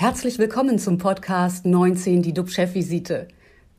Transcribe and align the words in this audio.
Herzlich 0.00 0.38
willkommen 0.38 0.78
zum 0.78 0.96
Podcast 0.96 1.66
19, 1.66 2.22
die 2.22 2.32
DUB-Chefvisite. 2.32 3.26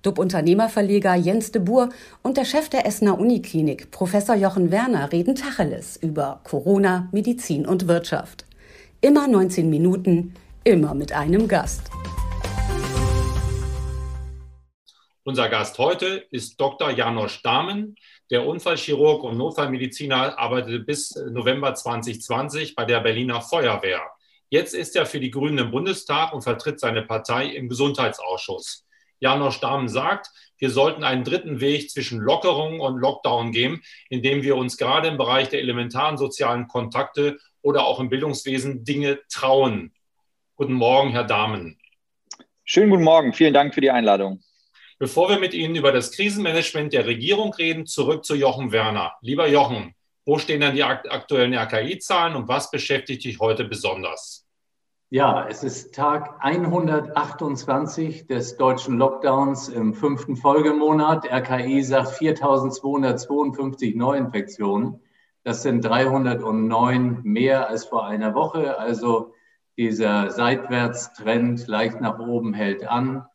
DUB-Unternehmerverleger 0.02 1.16
Jens 1.16 1.54
de 1.54 1.62
Boer 1.62 1.92
und 2.24 2.36
der 2.36 2.44
Chef 2.44 2.68
der 2.68 2.86
Essener 2.86 3.18
Uniklinik, 3.18 3.90
Professor 3.92 4.36
Jochen 4.36 4.70
Werner, 4.70 5.14
reden 5.14 5.36
Tacheles 5.36 5.96
über 5.96 6.42
Corona, 6.44 7.08
Medizin 7.14 7.66
und 7.66 7.88
Wirtschaft. 7.88 8.46
Immer 9.00 9.30
19 9.30 9.70
Minuten, 9.70 10.34
immer 10.66 10.94
mit 10.94 11.14
einem 11.14 11.48
Gast. 11.48 11.90
Unser 15.24 15.48
Gast 15.48 15.78
heute 15.78 16.26
ist 16.32 16.60
Dr. 16.60 16.92
Janosch 16.92 17.42
Dahmen. 17.44 17.96
Der 18.30 18.46
Unfallchirurg 18.46 19.24
und 19.24 19.38
Notfallmediziner 19.38 20.38
arbeitete 20.38 20.80
bis 20.80 21.16
November 21.32 21.74
2020 21.74 22.76
bei 22.76 22.84
der 22.84 23.00
Berliner 23.00 23.40
Feuerwehr. 23.40 24.02
Jetzt 24.52 24.74
ist 24.74 24.96
er 24.96 25.06
für 25.06 25.20
die 25.20 25.30
Grünen 25.30 25.60
im 25.60 25.72
Bundestag 25.72 26.34
und 26.34 26.42
vertritt 26.42 26.80
seine 26.80 27.04
Partei 27.04 27.46
im 27.46 27.70
Gesundheitsausschuss. 27.70 28.86
Janosch 29.20 29.60
Dahmen 29.60 29.90
sagt, 29.90 30.32
wir 30.58 30.72
sollten 30.72 31.04
einen 31.04 31.24
dritten 31.24 31.60
Weg 31.62 31.92
zwischen 31.92 32.20
Lockerung 32.20 32.80
und 32.80 33.00
Lockdown 33.00 33.52
gehen, 33.52 33.84
indem 34.10 34.42
wir 34.42 34.56
uns 34.56 34.78
gerade 34.78 35.08
im 35.08 35.18
Bereich 35.18 35.50
der 35.50 35.60
elementaren 35.60 36.18
sozialen 36.18 36.68
Kontakte 36.68 37.38
oder 37.62 37.86
auch 37.86 38.00
im 38.00 38.10
Bildungswesen 38.10 38.84
Dinge 38.84 39.20
trauen. 39.30 39.94
Guten 40.56 40.74
Morgen, 40.74 41.12
Herr 41.12 41.26
Dahmen. 41.26 41.78
Schönen 42.66 42.90
guten 42.90 43.04
Morgen. 43.04 43.34
Vielen 43.34 43.54
Dank 43.54 43.74
für 43.74 43.82
die 43.82 43.92
Einladung. 43.92 44.42
Bevor 44.98 45.30
wir 45.30 45.40
mit 45.40 45.54
Ihnen 45.54 45.76
über 45.76 45.92
das 45.92 46.12
Krisenmanagement 46.12 46.92
der 46.92 47.06
Regierung 47.06 47.54
reden, 47.54 47.86
zurück 47.86 48.26
zu 48.26 48.36
Jochen 48.36 48.72
Werner. 48.72 49.14
Lieber 49.22 49.48
Jochen, 49.48 49.96
wo 50.26 50.38
stehen 50.38 50.62
dann 50.62 50.76
die 50.76 50.84
aktuellen 50.84 51.54
RKI-Zahlen 51.54 52.36
und 52.36 52.48
was 52.48 52.72
beschäftigt 52.72 53.24
dich 53.24 53.40
heute 53.40 53.66
besonders? 53.66 54.46
Ja, 55.12 55.48
es 55.48 55.64
ist 55.64 55.96
Tag 55.96 56.36
128 56.40 58.28
des 58.28 58.58
deutschen 58.58 59.00
Lockdowns 59.00 59.68
im 59.68 59.96
fünften 59.96 60.36
Folgemonat. 60.36 61.26
RKI 61.26 61.82
sagt 61.82 62.10
4252 62.10 63.96
Neuinfektionen. 63.96 65.02
Das 65.44 65.64
sind 65.64 65.84
309 65.84 67.22
mehr 67.24 67.70
als 67.70 67.86
vor 67.86 68.06
einer 68.06 68.36
Woche. 68.36 68.78
Also 68.78 69.34
dieser 69.80 70.30
Seitwärtstrend 70.30 71.66
leicht 71.66 72.02
nach 72.02 72.20
oben 72.20 72.54
hält 72.54 72.88
an. 72.88 73.26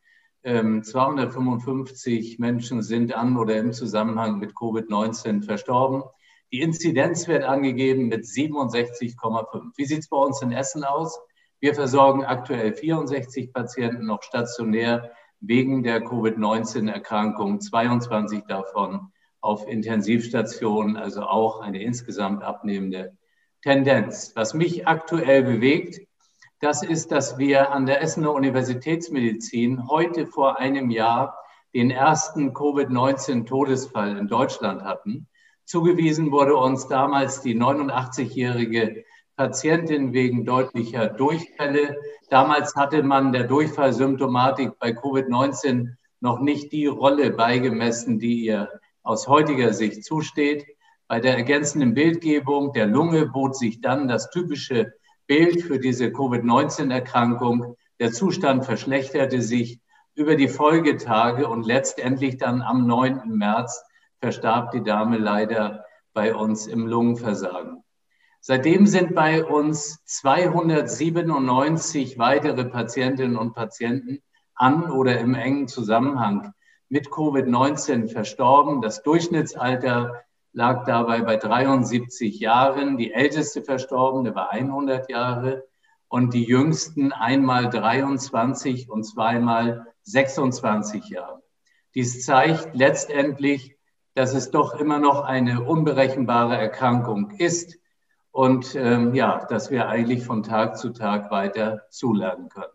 255 0.45 2.35
ähm, 2.35 2.37
Menschen 2.39 2.83
sind 2.83 3.15
an 3.15 3.37
oder 3.37 3.57
im 3.57 3.73
Zusammenhang 3.73 4.39
mit 4.39 4.53
Covid-19 4.53 5.43
verstorben. 5.43 6.05
Die 6.53 6.61
Inzidenz 6.61 7.27
wird 7.29 7.45
angegeben 7.45 8.09
mit 8.09 8.25
67,5. 8.25 9.73
Wie 9.77 9.85
sieht 9.85 10.01
es 10.01 10.09
bei 10.09 10.17
uns 10.17 10.41
in 10.43 10.53
Essen 10.53 10.85
aus? 10.85 11.19
Wir 11.61 11.75
versorgen 11.75 12.25
aktuell 12.25 12.75
64 12.75 13.53
Patienten 13.53 14.07
noch 14.07 14.23
stationär 14.23 15.11
wegen 15.41 15.83
der 15.83 16.01
Covid-19-Erkrankung, 16.03 17.61
22 17.61 18.45
davon 18.47 19.13
auf 19.41 19.69
Intensivstationen, 19.69 20.97
also 20.97 21.23
auch 21.23 21.61
eine 21.61 21.83
insgesamt 21.83 22.43
abnehmende 22.43 23.17
Tendenz. 23.63 24.33
Was 24.35 24.55
mich 24.55 24.87
aktuell 24.87 25.43
bewegt, 25.43 26.01
das 26.61 26.83
ist, 26.83 27.13
dass 27.13 27.37
wir 27.37 27.73
an 27.73 27.85
der 27.85 28.01
Essener 28.01 28.33
Universitätsmedizin 28.33 29.89
heute 29.89 30.27
vor 30.27 30.59
einem 30.59 30.91
Jahr 30.91 31.39
den 31.75 31.91
ersten 31.91 32.55
Covid-19-Todesfall 32.55 34.17
in 34.17 34.29
Deutschland 34.29 34.83
hatten. 34.83 35.29
Zugewiesen 35.65 36.31
wurde 36.31 36.57
uns 36.57 36.89
damals 36.89 37.41
die 37.41 37.57
89-jährige 37.57 39.05
Patientin 39.37 40.13
wegen 40.13 40.45
deutlicher 40.45 41.09
Durchfälle. 41.09 41.97
Damals 42.29 42.77
hatte 42.77 43.03
man 43.03 43.33
der 43.33 43.45
Durchfallsymptomatik 43.45 44.79
bei 44.79 44.91
Covid-19 44.91 45.95
noch 46.21 46.41
nicht 46.41 46.73
die 46.73 46.87
Rolle 46.87 47.31
beigemessen, 47.31 48.19
die 48.19 48.45
ihr 48.45 48.69
aus 49.03 49.27
heutiger 49.27 49.73
Sicht 49.73 50.05
zusteht. 50.05 50.65
Bei 51.09 51.21
der 51.21 51.37
ergänzenden 51.37 51.95
Bildgebung 51.95 52.73
der 52.73 52.87
Lunge 52.87 53.27
bot 53.27 53.57
sich 53.57 53.81
dann 53.81 54.09
das 54.09 54.31
typische 54.31 54.93
Bild 55.27 55.63
für 55.63 55.79
diese 55.79 56.13
Covid-19-Erkrankung. 56.13 57.77
Der 58.01 58.13
Zustand 58.13 58.65
verschlechterte 58.65 59.43
sich 59.43 59.81
über 60.15 60.37
die 60.37 60.49
Folgetage 60.49 61.49
und 61.49 61.67
letztendlich 61.67 62.39
dann 62.39 62.63
am 62.63 62.87
9. 62.87 63.23
März 63.27 63.83
verstarb 64.25 64.71
die 64.71 64.83
Dame 64.83 65.19
leider 65.19 65.85
bei 66.15 66.35
uns 66.35 66.67
im 66.67 66.87
Lungenversagen. 66.87 67.85
Seitdem 68.41 68.87
sind 68.87 69.15
bei 69.15 69.45
uns 69.45 70.03
297 70.07 72.19
weitere 72.19 72.65
Patientinnen 72.65 73.37
und 73.37 73.53
Patienten 73.53 74.23
an 74.55 74.91
oder 74.91 75.21
im 75.21 75.35
engen 75.35 75.69
Zusammenhang 75.69 76.55
mit 76.89 77.09
Covid-19 77.09 78.09
verstorben. 78.09 78.81
Das 78.81 79.03
Durchschnittsalter 79.03 80.23
lag 80.55 80.87
dabei 80.87 81.21
bei 81.21 81.37
73 81.37 82.41
Jahren. 82.41 82.97
Die 82.97 83.13
älteste 83.13 83.61
Verstorbene 83.61 84.35
war 84.35 84.53
100 84.53 85.11
Jahre 85.11 85.65
und 86.09 86.33
die 86.33 86.45
jüngsten 86.45 87.13
einmal 87.13 87.69
23 87.69 88.89
und 88.89 89.05
zweimal 89.05 89.87
26 90.05 91.11
Jahre. 91.11 91.43
Dies 91.95 92.25
zeigt 92.25 92.75
letztendlich, 92.75 93.74
dass 94.15 94.35
es 94.35 94.51
doch 94.51 94.79
immer 94.79 94.99
noch 94.99 95.23
eine 95.25 95.63
unberechenbare 95.63 96.57
Erkrankung 96.57 97.31
ist 97.39 97.79
und 98.31 98.75
ähm, 98.75 99.15
ja, 99.15 99.45
dass 99.47 99.71
wir 99.71 99.89
eigentlich 99.89 100.25
von 100.25 100.43
Tag 100.43 100.77
zu 100.77 100.91
Tag 100.91 101.31
weiter 101.31 101.83
zulernen 101.91 102.49
können. 102.49 102.73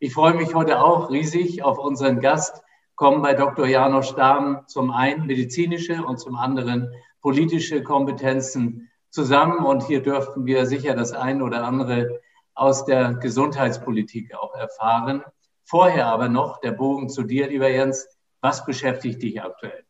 Ich 0.00 0.14
freue 0.14 0.34
mich 0.34 0.54
heute 0.54 0.80
auch 0.80 1.10
riesig 1.10 1.62
auf 1.62 1.78
unseren 1.78 2.20
Gast, 2.20 2.62
kommen 2.94 3.22
bei 3.22 3.34
Dr. 3.34 3.66
Janosch 3.66 4.14
Dahm 4.14 4.66
zum 4.66 4.90
einen 4.90 5.26
medizinische 5.26 6.04
und 6.04 6.18
zum 6.18 6.36
anderen 6.36 6.92
politische 7.20 7.82
Kompetenzen 7.82 8.90
zusammen. 9.10 9.64
Und 9.64 9.84
hier 9.84 10.02
dürften 10.02 10.46
wir 10.46 10.66
sicher 10.66 10.94
das 10.94 11.12
eine 11.12 11.44
oder 11.44 11.64
andere 11.64 12.20
aus 12.54 12.84
der 12.84 13.14
Gesundheitspolitik 13.14 14.34
auch 14.34 14.54
erfahren. 14.54 15.22
Vorher 15.64 16.06
aber 16.06 16.28
noch 16.28 16.60
der 16.60 16.72
Bogen 16.72 17.08
zu 17.08 17.22
dir, 17.22 17.48
lieber 17.48 17.70
Jens. 17.70 18.08
Was 18.40 18.64
beschäftigt 18.64 19.22
dich 19.22 19.42
aktuell? 19.42 19.87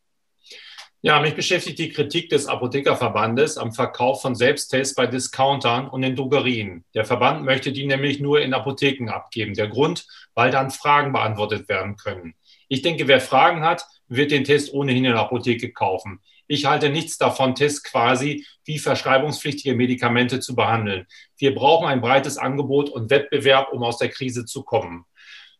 Ja, 1.01 1.21
mich 1.21 1.37
beschäftigt 1.37 1.79
die 1.79 1.91
Kritik 1.91 2.29
des 2.29 2.47
Apothekerverbandes 2.47 3.57
am 3.57 3.73
Verkauf 3.73 4.21
von 4.21 4.35
Selbsttests 4.35 4.97
bei 4.97 5.07
Discountern 5.07 5.89
und 5.89 6.03
in 6.03 6.17
Drogerien. 6.17 6.85
Der 6.93 7.05
Verband 7.05 7.45
möchte 7.45 7.71
die 7.71 7.87
nämlich 7.87 8.19
nur 8.19 8.41
in 8.41 8.53
Apotheken 8.53 9.09
abgeben. 9.09 9.55
Der 9.55 9.69
Grund, 9.69 10.09
weil 10.35 10.51
dann 10.51 10.73
Fragen 10.73 11.13
beantwortet 11.13 11.69
werden 11.69 11.95
können. 11.97 12.35
Ich 12.67 12.83
denke, 12.83 13.07
wer 13.07 13.21
Fragen 13.21 13.63
hat, 13.63 13.85
wird 14.09 14.33
den 14.33 14.43
Test 14.43 14.73
ohnehin 14.73 15.05
in 15.05 15.13
der 15.13 15.21
Apotheke 15.21 15.73
kaufen. 15.73 16.19
Ich 16.49 16.67
halte 16.67 16.89
nichts 16.89 17.17
davon, 17.17 17.55
Tests 17.55 17.85
quasi 17.85 18.45
wie 18.65 18.81
verschreibungspflichtige 18.81 19.77
Medikamente 19.77 20.41
zu 20.41 20.57
behandeln. 20.57 21.07
Wir 21.37 21.55
brauchen 21.55 21.87
ein 21.87 22.01
breites 22.01 22.39
Angebot 22.39 22.89
und 22.89 23.11
Wettbewerb, 23.11 23.73
um 23.73 23.85
aus 23.85 23.99
der 23.99 24.09
Krise 24.09 24.47
zu 24.47 24.65
kommen. 24.65 25.05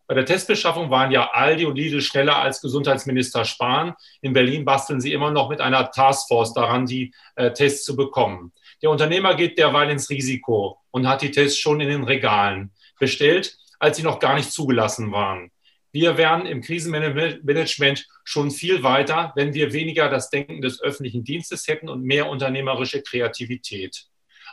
Bei 0.09 0.15
der 0.15 0.25
Testbeschaffung 0.25 0.89
waren 0.89 1.11
ja 1.11 1.33
Aldi 1.33 1.67
und 1.67 1.77
Lidl 1.77 2.01
schneller 2.01 2.37
als 2.37 2.63
Gesundheitsminister 2.63 3.45
Spahn. 3.45 3.95
In 4.23 4.33
Berlin 4.33 4.65
basteln 4.65 5.03
sie 5.03 5.13
immer 5.13 5.31
noch 5.31 5.51
mit 5.51 5.61
einer 5.61 5.91
Taskforce 5.91 6.55
daran, 6.55 6.87
die 6.87 7.13
äh, 7.37 7.53
Tests 7.53 7.85
zu 7.85 7.95
bekommen. 7.95 8.53
Der 8.83 8.89
Unternehmer 8.89 9.35
geht 9.35 9.59
derweil 9.59 9.91
ins 9.91 10.09
Risiko 10.09 10.79
und 10.91 11.07
hat 11.07 11.21
die 11.21 11.31
Tests 11.31 11.59
schon 11.59 11.83
in 11.83 11.91
den 11.91 12.05
Regalen 12.05 12.73
bestellt, 12.99 13.59
als 13.79 13.99
sie 13.99 14.03
noch 14.03 14.19
gar 14.19 14.35
nicht 14.35 14.51
zugelassen 14.51 15.13
waren. 15.13 15.51
Wir 15.93 16.17
wären 16.17 16.47
im 16.47 16.63
Krisenmanagement 16.63 18.07
schon 18.25 18.51
viel 18.51 18.83
weiter, 18.83 19.33
wenn 19.37 19.53
wir 19.53 19.75
weniger 19.75 20.09
das 20.09 20.31
Denken 20.31 20.63
des 20.63 20.81
öffentlichen 20.81 21.23
Dienstes 21.23 21.69
hätten 21.69 21.91
und 21.91 22.03
mehr 22.03 22.31
unternehmerische 22.31 23.03
Kreativität. 23.03 24.07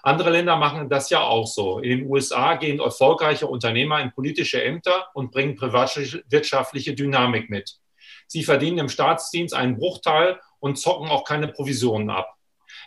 Andere 0.06 0.30
Länder 0.30 0.56
machen 0.56 0.88
das 0.88 1.10
ja 1.10 1.22
auch 1.22 1.48
so. 1.48 1.80
In 1.80 1.90
den 1.90 2.08
USA 2.08 2.58
gehen 2.58 2.80
erfolgreiche 2.80 3.48
Unternehmer 3.48 4.00
in 4.02 4.12
politische 4.12 4.64
Ämter 4.64 5.08
und 5.16 5.32
bringen 5.32 5.56
privatwirtschaftliche 5.56 6.94
Dynamik 6.94 7.50
mit. 7.50 7.80
Sie 8.28 8.44
verdienen 8.44 8.78
im 8.78 8.90
Staatsdienst 8.90 9.56
einen 9.56 9.78
Bruchteil 9.78 10.40
und 10.60 10.78
zocken 10.78 11.08
auch 11.08 11.24
keine 11.24 11.48
Provisionen 11.48 12.12
ab. 12.12 12.36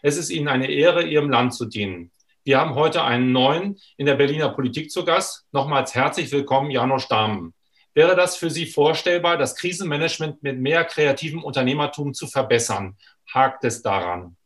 Es 0.00 0.16
ist 0.16 0.30
ihnen 0.30 0.46
eine 0.46 0.70
Ehre, 0.70 1.02
ihrem 1.02 1.28
Land 1.28 1.54
zu 1.54 1.64
dienen. 1.64 2.12
Wir 2.44 2.60
haben 2.60 2.76
heute 2.76 3.02
einen 3.02 3.32
neuen 3.32 3.80
in 3.96 4.06
der 4.06 4.14
Berliner 4.14 4.50
Politik 4.50 4.92
zu 4.92 5.04
Gast. 5.04 5.44
Nochmals 5.50 5.96
herzlich 5.96 6.30
willkommen, 6.30 6.70
Janosch 6.70 7.08
Dahmen. 7.08 7.52
Wäre 7.94 8.14
das 8.14 8.36
für 8.36 8.48
Sie 8.48 8.66
vorstellbar, 8.66 9.36
das 9.36 9.56
Krisenmanagement 9.56 10.44
mit 10.44 10.60
mehr 10.60 10.84
kreativem 10.84 11.42
Unternehmertum 11.42 12.14
zu 12.14 12.28
verbessern? 12.28 12.96
Hakt 13.34 13.64
es 13.64 13.82
daran? 13.82 14.36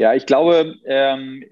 Ja, 0.00 0.14
ich 0.14 0.24
glaube, 0.24 0.76
ähm, 0.86 1.44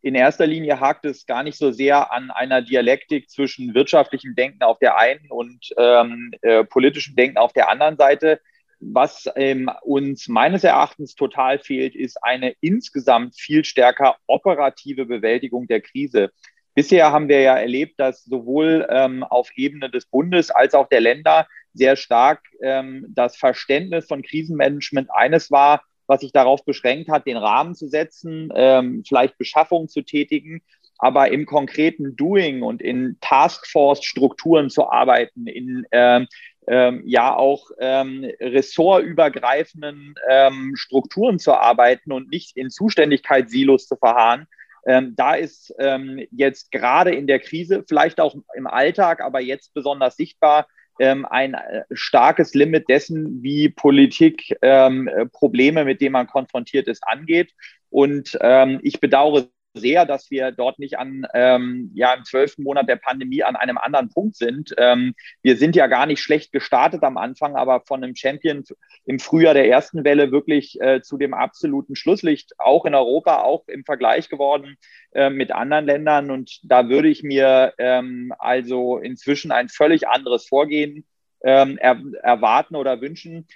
in 0.00 0.16
erster 0.16 0.44
Linie 0.44 0.80
hakt 0.80 1.04
es 1.04 1.24
gar 1.24 1.44
nicht 1.44 1.56
so 1.56 1.70
sehr 1.70 2.10
an 2.10 2.32
einer 2.32 2.60
Dialektik 2.60 3.30
zwischen 3.30 3.76
wirtschaftlichem 3.76 4.34
Denken 4.34 4.64
auf 4.64 4.80
der 4.80 4.98
einen 4.98 5.30
und 5.30 5.72
ähm, 5.76 6.32
äh, 6.42 6.64
politischem 6.64 7.14
Denken 7.14 7.38
auf 7.38 7.52
der 7.52 7.68
anderen 7.68 7.96
Seite. 7.96 8.40
Was 8.80 9.30
ähm, 9.36 9.70
uns 9.82 10.26
meines 10.26 10.64
Erachtens 10.64 11.14
total 11.14 11.60
fehlt, 11.60 11.94
ist 11.94 12.18
eine 12.24 12.56
insgesamt 12.60 13.38
viel 13.38 13.64
stärker 13.64 14.16
operative 14.26 15.06
Bewältigung 15.06 15.68
der 15.68 15.80
Krise. 15.80 16.32
Bisher 16.74 17.12
haben 17.12 17.28
wir 17.28 17.40
ja 17.42 17.56
erlebt, 17.56 18.00
dass 18.00 18.24
sowohl 18.24 18.84
ähm, 18.90 19.22
auf 19.22 19.52
Ebene 19.54 19.88
des 19.88 20.06
Bundes 20.06 20.50
als 20.50 20.74
auch 20.74 20.88
der 20.88 21.02
Länder 21.02 21.46
sehr 21.72 21.94
stark 21.94 22.40
ähm, 22.62 23.06
das 23.10 23.36
Verständnis 23.36 24.08
von 24.08 24.22
Krisenmanagement 24.22 25.08
eines 25.12 25.52
war, 25.52 25.84
was 26.06 26.20
sich 26.20 26.32
darauf 26.32 26.64
beschränkt 26.64 27.08
hat, 27.08 27.26
den 27.26 27.36
Rahmen 27.36 27.74
zu 27.74 27.88
setzen, 27.88 28.50
ähm, 28.54 29.02
vielleicht 29.06 29.38
Beschaffungen 29.38 29.88
zu 29.88 30.02
tätigen, 30.02 30.62
aber 30.98 31.30
im 31.32 31.46
konkreten 31.46 32.16
Doing 32.16 32.62
und 32.62 32.80
in 32.80 33.16
Taskforce-Strukturen 33.20 34.70
zu 34.70 34.90
arbeiten, 34.90 35.46
in 35.46 35.84
ähm, 35.90 36.28
ähm, 36.68 37.02
ja 37.04 37.34
auch 37.34 37.70
ähm, 37.80 38.24
ressortübergreifenden 38.40 40.14
ähm, 40.28 40.74
Strukturen 40.76 41.38
zu 41.38 41.54
arbeiten 41.54 42.12
und 42.12 42.30
nicht 42.30 42.56
in 42.56 42.70
Zuständigkeitssilos 42.70 43.86
zu 43.86 43.96
verharren. 43.96 44.46
Ähm, 44.86 45.14
da 45.16 45.34
ist 45.34 45.74
ähm, 45.78 46.24
jetzt 46.30 46.72
gerade 46.72 47.14
in 47.14 47.26
der 47.26 47.38
Krise, 47.38 47.84
vielleicht 47.86 48.20
auch 48.20 48.34
im 48.56 48.66
Alltag, 48.66 49.20
aber 49.20 49.40
jetzt 49.40 49.74
besonders 49.74 50.16
sichtbar, 50.16 50.66
ähm, 50.98 51.24
ein 51.24 51.54
äh, 51.54 51.82
starkes 51.92 52.54
Limit 52.54 52.88
dessen, 52.88 53.42
wie 53.42 53.68
Politik 53.68 54.56
ähm, 54.62 55.08
Probleme, 55.32 55.84
mit 55.84 56.00
denen 56.00 56.12
man 56.12 56.26
konfrontiert 56.26 56.88
ist, 56.88 57.02
angeht. 57.06 57.52
Und 57.90 58.38
ähm, 58.40 58.80
ich 58.82 59.00
bedauere 59.00 59.48
sehr, 59.74 60.04
dass 60.04 60.30
wir 60.30 60.52
dort 60.52 60.78
nicht 60.78 60.98
an, 60.98 61.26
ähm, 61.34 61.90
ja, 61.94 62.12
im 62.14 62.24
zwölften 62.24 62.62
Monat 62.62 62.88
der 62.88 62.96
Pandemie 62.96 63.42
an 63.42 63.56
einem 63.56 63.78
anderen 63.78 64.10
Punkt 64.10 64.36
sind. 64.36 64.74
Ähm, 64.78 65.14
wir 65.42 65.56
sind 65.56 65.76
ja 65.76 65.86
gar 65.86 66.06
nicht 66.06 66.20
schlecht 66.20 66.52
gestartet 66.52 67.02
am 67.02 67.16
Anfang, 67.16 67.56
aber 67.56 67.80
von 67.86 68.02
einem 68.02 68.14
Champion 68.14 68.64
im 69.06 69.18
Frühjahr 69.18 69.54
der 69.54 69.68
ersten 69.68 70.04
Welle 70.04 70.30
wirklich 70.30 70.80
äh, 70.80 71.00
zu 71.02 71.16
dem 71.16 71.34
absoluten 71.34 71.96
Schlusslicht, 71.96 72.52
auch 72.58 72.84
in 72.84 72.94
Europa, 72.94 73.42
auch 73.42 73.66
im 73.68 73.84
Vergleich 73.84 74.28
geworden 74.28 74.76
äh, 75.12 75.30
mit 75.30 75.52
anderen 75.52 75.86
Ländern. 75.86 76.30
Und 76.30 76.60
da 76.64 76.88
würde 76.88 77.08
ich 77.08 77.22
mir 77.22 77.72
ähm, 77.78 78.32
also 78.38 78.98
inzwischen 78.98 79.52
ein 79.52 79.68
völlig 79.68 80.06
anderes 80.08 80.46
Vorgehen 80.46 81.04
ähm, 81.44 81.78
er, 81.78 82.00
erwarten 82.22 82.76
oder 82.76 83.00
wünschen 83.00 83.46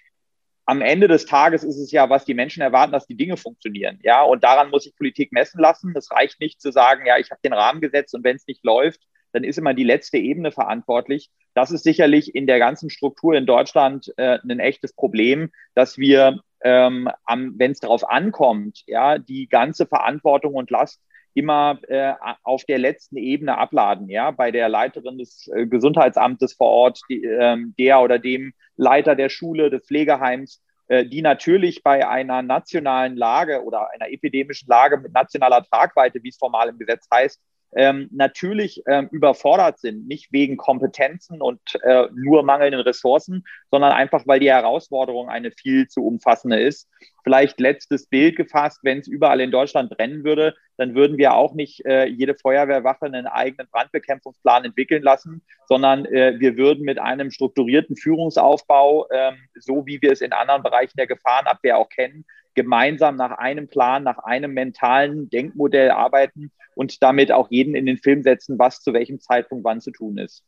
am 0.66 0.82
Ende 0.82 1.06
des 1.06 1.26
Tages 1.26 1.62
ist 1.62 1.78
es 1.78 1.92
ja, 1.92 2.10
was 2.10 2.24
die 2.24 2.34
Menschen 2.34 2.60
erwarten, 2.60 2.92
dass 2.92 3.06
die 3.06 3.16
Dinge 3.16 3.36
funktionieren. 3.36 4.00
Ja, 4.02 4.22
und 4.22 4.42
daran 4.42 4.70
muss 4.70 4.82
sich 4.82 4.96
Politik 4.96 5.32
messen 5.32 5.60
lassen. 5.60 5.94
Es 5.96 6.10
reicht 6.10 6.40
nicht 6.40 6.60
zu 6.60 6.72
sagen, 6.72 7.06
ja, 7.06 7.18
ich 7.18 7.30
habe 7.30 7.40
den 7.42 7.52
Rahmen 7.52 7.80
gesetzt 7.80 8.14
und 8.14 8.24
wenn 8.24 8.36
es 8.36 8.46
nicht 8.48 8.64
läuft, 8.64 9.00
dann 9.32 9.44
ist 9.44 9.58
immer 9.58 9.74
die 9.74 9.84
letzte 9.84 10.18
Ebene 10.18 10.50
verantwortlich. 10.50 11.30
Das 11.56 11.70
ist 11.70 11.84
sicherlich 11.84 12.34
in 12.34 12.46
der 12.46 12.58
ganzen 12.58 12.90
Struktur 12.90 13.32
in 13.32 13.46
Deutschland 13.46 14.12
äh, 14.18 14.38
ein 14.46 14.60
echtes 14.60 14.92
Problem, 14.92 15.50
dass 15.74 15.96
wir, 15.96 16.40
ähm, 16.62 17.08
wenn 17.26 17.70
es 17.70 17.80
darauf 17.80 18.06
ankommt, 18.06 18.82
ja, 18.86 19.16
die 19.16 19.48
ganze 19.48 19.86
Verantwortung 19.86 20.52
und 20.52 20.70
Last 20.70 21.00
immer 21.32 21.78
äh, 21.88 22.12
auf 22.42 22.64
der 22.64 22.78
letzten 22.78 23.16
Ebene 23.16 23.56
abladen, 23.56 24.10
ja, 24.10 24.32
bei 24.32 24.50
der 24.50 24.68
Leiterin 24.68 25.16
des 25.16 25.48
äh, 25.48 25.66
Gesundheitsamtes 25.66 26.52
vor 26.52 26.68
Ort, 26.68 27.00
die, 27.08 27.24
äh, 27.24 27.56
der 27.78 28.02
oder 28.02 28.18
dem 28.18 28.52
Leiter 28.76 29.16
der 29.16 29.30
Schule, 29.30 29.70
des 29.70 29.86
Pflegeheims, 29.86 30.62
äh, 30.88 31.06
die 31.06 31.22
natürlich 31.22 31.82
bei 31.82 32.06
einer 32.06 32.42
nationalen 32.42 33.16
Lage 33.16 33.64
oder 33.64 33.88
einer 33.94 34.12
epidemischen 34.12 34.68
Lage 34.68 34.98
mit 34.98 35.14
nationaler 35.14 35.64
Tragweite, 35.64 36.22
wie 36.22 36.28
es 36.28 36.36
formal 36.36 36.68
im 36.68 36.78
Gesetz 36.78 37.08
heißt, 37.10 37.40
ähm, 37.76 38.08
natürlich 38.10 38.82
ähm, 38.88 39.08
überfordert 39.12 39.78
sind, 39.78 40.08
nicht 40.08 40.32
wegen 40.32 40.56
Kompetenzen 40.56 41.42
und 41.42 41.60
äh, 41.82 42.06
nur 42.14 42.42
mangelnden 42.42 42.80
Ressourcen, 42.80 43.44
sondern 43.70 43.92
einfach, 43.92 44.26
weil 44.26 44.40
die 44.40 44.50
Herausforderung 44.50 45.28
eine 45.28 45.50
viel 45.50 45.86
zu 45.86 46.04
umfassende 46.04 46.58
ist. 46.58 46.88
Vielleicht 47.22 47.60
letztes 47.60 48.06
Bild 48.06 48.36
gefasst, 48.36 48.80
wenn 48.82 49.00
es 49.00 49.08
überall 49.08 49.40
in 49.40 49.50
Deutschland 49.50 49.90
brennen 49.90 50.24
würde, 50.24 50.54
dann 50.78 50.94
würden 50.94 51.18
wir 51.18 51.34
auch 51.34 51.54
nicht 51.54 51.84
äh, 51.84 52.06
jede 52.06 52.34
Feuerwehrwache 52.34 53.06
einen 53.06 53.26
eigenen 53.26 53.68
Brandbekämpfungsplan 53.70 54.64
entwickeln 54.64 55.02
lassen, 55.02 55.42
sondern 55.66 56.06
äh, 56.06 56.34
wir 56.38 56.56
würden 56.56 56.84
mit 56.84 56.98
einem 56.98 57.30
strukturierten 57.30 57.96
Führungsaufbau, 57.96 59.06
ähm, 59.10 59.36
so 59.54 59.86
wie 59.86 60.00
wir 60.00 60.12
es 60.12 60.20
in 60.20 60.32
anderen 60.32 60.62
Bereichen 60.62 60.96
der 60.96 61.06
Gefahrenabwehr 61.06 61.78
auch 61.78 61.88
kennen, 61.88 62.24
gemeinsam 62.56 63.14
nach 63.14 63.38
einem 63.38 63.68
Plan, 63.68 64.02
nach 64.02 64.18
einem 64.18 64.52
mentalen 64.52 65.30
Denkmodell 65.30 65.90
arbeiten 65.90 66.50
und 66.74 67.02
damit 67.02 67.30
auch 67.30 67.50
jeden 67.50 67.76
in 67.76 67.86
den 67.86 67.98
Film 67.98 68.22
setzen, 68.22 68.58
was 68.58 68.80
zu 68.80 68.92
welchem 68.92 69.20
Zeitpunkt 69.20 69.64
wann 69.64 69.80
zu 69.80 69.92
tun 69.92 70.18
ist. 70.18 70.44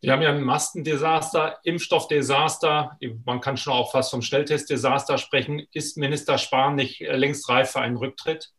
Wir 0.00 0.12
haben 0.12 0.22
ja 0.22 0.30
ein 0.30 0.42
Mastendesaster, 0.42 1.58
Impfstoffdesaster. 1.64 2.98
Man 3.24 3.40
kann 3.40 3.56
schon 3.56 3.72
auch 3.72 3.92
fast 3.92 4.10
vom 4.10 4.22
Schnelltestdesaster 4.22 5.16
sprechen. 5.18 5.66
Ist 5.72 5.96
Minister 5.96 6.38
Spahn 6.38 6.74
nicht 6.74 7.00
längst 7.00 7.48
reif 7.48 7.70
für 7.70 7.80
einen 7.80 7.96
Rücktritt? 7.96 8.50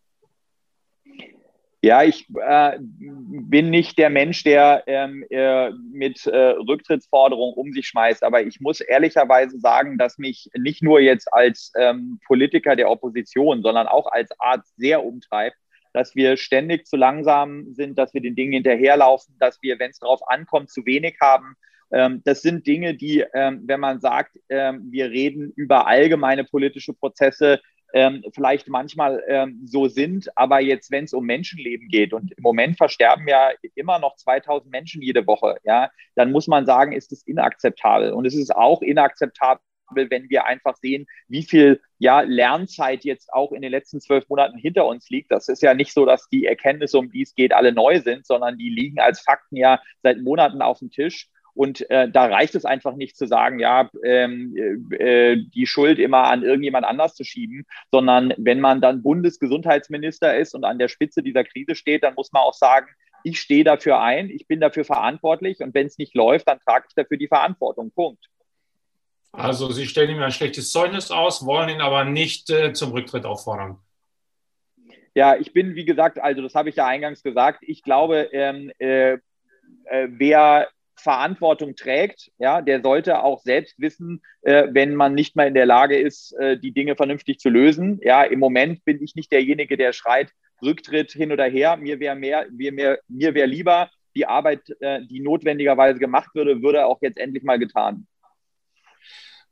Ja, 1.87 2.03
ich 2.03 2.27
äh, 2.45 2.77
bin 2.79 3.69
nicht 3.69 3.97
der 3.97 4.09
Mensch, 4.09 4.43
der 4.43 4.83
ähm, 4.87 5.23
äh, 5.29 5.71
mit 5.71 6.25
äh, 6.25 6.35
Rücktrittsforderungen 6.37 7.55
um 7.55 7.71
sich 7.71 7.87
schmeißt, 7.87 8.25
aber 8.25 8.41
ich 8.41 8.59
muss 8.59 8.81
ehrlicherweise 8.81 9.57
sagen, 9.57 9.97
dass 9.97 10.17
mich 10.17 10.49
nicht 10.57 10.83
nur 10.83 10.99
jetzt 10.99 11.31
als 11.31 11.71
ähm, 11.77 12.19
Politiker 12.27 12.75
der 12.75 12.89
Opposition, 12.89 13.61
sondern 13.61 13.87
auch 13.87 14.07
als 14.07 14.31
Arzt 14.37 14.75
sehr 14.75 15.05
umtreibt, 15.05 15.55
dass 15.93 16.13
wir 16.13 16.35
ständig 16.35 16.87
zu 16.87 16.97
langsam 16.97 17.73
sind, 17.73 17.97
dass 17.97 18.13
wir 18.13 18.19
den 18.19 18.35
Dingen 18.35 18.51
hinterherlaufen, 18.51 19.37
dass 19.39 19.57
wir, 19.61 19.79
wenn 19.79 19.91
es 19.91 19.99
darauf 19.99 20.19
ankommt, 20.27 20.69
zu 20.69 20.85
wenig 20.85 21.15
haben. 21.21 21.55
Ähm, 21.93 22.21
das 22.25 22.41
sind 22.41 22.67
Dinge, 22.67 22.95
die, 22.95 23.23
ähm, 23.33 23.61
wenn 23.65 23.79
man 23.79 24.01
sagt, 24.01 24.37
ähm, 24.49 24.87
wir 24.91 25.09
reden 25.09 25.53
über 25.55 25.87
allgemeine 25.87 26.43
politische 26.43 26.93
Prozesse, 26.93 27.61
ähm, 27.93 28.23
vielleicht 28.33 28.67
manchmal 28.67 29.23
ähm, 29.27 29.61
so 29.65 29.87
sind, 29.87 30.29
aber 30.37 30.59
jetzt, 30.59 30.91
wenn 30.91 31.05
es 31.05 31.13
um 31.13 31.25
Menschenleben 31.25 31.87
geht 31.87 32.13
und 32.13 32.31
im 32.31 32.41
Moment 32.41 32.77
versterben 32.77 33.27
ja 33.27 33.49
immer 33.75 33.99
noch 33.99 34.15
2000 34.15 34.71
Menschen 34.71 35.01
jede 35.01 35.25
Woche, 35.25 35.57
ja, 35.63 35.89
dann 36.15 36.31
muss 36.31 36.47
man 36.47 36.65
sagen, 36.65 36.91
ist 36.91 37.11
es 37.11 37.25
inakzeptabel. 37.25 38.11
Und 38.11 38.25
es 38.25 38.35
ist 38.35 38.55
auch 38.55 38.81
inakzeptabel, 38.81 39.61
wenn 39.95 40.29
wir 40.29 40.45
einfach 40.45 40.75
sehen, 40.75 41.07
wie 41.27 41.43
viel 41.43 41.81
ja, 41.97 42.21
Lernzeit 42.21 43.05
jetzt 43.05 43.31
auch 43.33 43.51
in 43.53 43.61
den 43.61 43.71
letzten 43.71 44.01
zwölf 44.01 44.27
Monaten 44.27 44.57
hinter 44.57 44.85
uns 44.85 45.09
liegt. 45.09 45.31
Das 45.31 45.47
ist 45.47 45.61
ja 45.61 45.73
nicht 45.73 45.93
so, 45.93 46.05
dass 46.05 46.27
die 46.29 46.45
Erkenntnisse, 46.45 46.97
um 46.97 47.11
die 47.11 47.21
es 47.21 47.35
geht, 47.35 47.53
alle 47.53 47.71
neu 47.71 48.01
sind, 48.01 48.25
sondern 48.25 48.57
die 48.57 48.69
liegen 48.69 48.99
als 48.99 49.21
Fakten 49.21 49.55
ja 49.55 49.81
seit 50.03 50.19
Monaten 50.19 50.61
auf 50.61 50.79
dem 50.79 50.91
Tisch. 50.91 51.29
Und 51.57 51.89
äh, 51.89 52.07
da 52.07 52.25
reicht 52.25 52.53
es 52.53 52.65
einfach 52.65 52.95
nicht 52.95 53.17
zu 53.17 53.25
sagen, 53.25 53.57
ja, 53.57 53.89
ähm, 54.03 54.85
äh, 54.91 55.37
die 55.37 55.65
Schuld 55.65 55.97
immer 55.97 56.25
an 56.25 56.43
irgendjemand 56.43 56.85
anders 56.85 57.15
zu 57.15 57.23
schieben, 57.23 57.65
sondern 57.89 58.31
wenn 58.37 58.59
man 58.59 58.79
dann 58.79 59.01
Bundesgesundheitsminister 59.01 60.37
ist 60.37 60.53
und 60.53 60.63
an 60.63 60.77
der 60.77 60.87
Spitze 60.87 61.23
dieser 61.23 61.43
Krise 61.43 61.73
steht, 61.73 62.03
dann 62.03 62.13
muss 62.13 62.31
man 62.31 62.43
auch 62.43 62.53
sagen, 62.53 62.85
ich 63.23 63.39
stehe 63.39 63.63
dafür 63.63 63.99
ein, 63.99 64.29
ich 64.29 64.45
bin 64.47 64.59
dafür 64.59 64.85
verantwortlich 64.85 65.59
und 65.61 65.73
wenn 65.73 65.87
es 65.87 65.97
nicht 65.97 66.13
läuft, 66.13 66.47
dann 66.47 66.59
trage 66.59 66.85
ich 66.89 66.93
dafür 66.93 67.17
die 67.17 67.27
Verantwortung. 67.27 67.89
Punkt. 67.89 68.23
Also 69.31 69.71
Sie 69.71 69.87
stellen 69.87 70.11
ihm 70.11 70.21
ein 70.21 70.31
schlechtes 70.31 70.69
Zeugnis 70.69 71.09
aus, 71.09 71.43
wollen 71.43 71.69
ihn 71.69 71.81
aber 71.81 72.05
nicht 72.05 72.51
äh, 72.51 72.71
zum 72.73 72.91
Rücktritt 72.91 73.25
auffordern. 73.25 73.79
Ja, 75.15 75.35
ich 75.35 75.53
bin, 75.53 75.73
wie 75.73 75.85
gesagt, 75.85 76.19
also 76.19 76.43
das 76.43 76.53
habe 76.53 76.69
ich 76.69 76.75
ja 76.75 76.85
eingangs 76.85 77.23
gesagt, 77.23 77.63
ich 77.63 77.81
glaube, 77.81 78.29
ähm, 78.31 78.71
äh, 78.77 79.13
äh, 79.85 80.07
wer 80.09 80.67
Verantwortung 80.97 81.75
trägt, 81.75 82.31
ja, 82.37 82.61
der 82.61 82.81
sollte 82.81 83.23
auch 83.23 83.41
selbst 83.41 83.79
wissen, 83.79 84.21
äh, 84.41 84.67
wenn 84.71 84.95
man 84.95 85.13
nicht 85.13 85.35
mehr 85.35 85.47
in 85.47 85.53
der 85.53 85.65
Lage 85.65 85.97
ist, 85.97 86.33
äh, 86.33 86.57
die 86.57 86.71
Dinge 86.71 86.95
vernünftig 86.95 87.39
zu 87.39 87.49
lösen. 87.49 87.99
Ja, 88.03 88.23
im 88.23 88.39
Moment 88.39 88.83
bin 88.83 89.01
ich 89.01 89.15
nicht 89.15 89.31
derjenige, 89.31 89.77
der 89.77 89.93
schreit, 89.93 90.31
Rücktritt 90.61 91.11
hin 91.11 91.31
oder 91.31 91.45
her. 91.45 91.77
Mir 91.77 91.99
wäre 91.99 92.15
mehr, 92.15 92.47
mir, 92.51 92.71
mehr, 92.71 92.99
mir 93.07 93.33
wäre 93.35 93.47
lieber, 93.47 93.89
die 94.15 94.25
Arbeit, 94.25 94.61
äh, 94.79 95.01
die 95.05 95.19
notwendigerweise 95.19 95.99
gemacht 95.99 96.29
würde, 96.33 96.61
würde 96.61 96.85
auch 96.85 96.99
jetzt 97.01 97.19
endlich 97.19 97.43
mal 97.43 97.59
getan. 97.59 98.07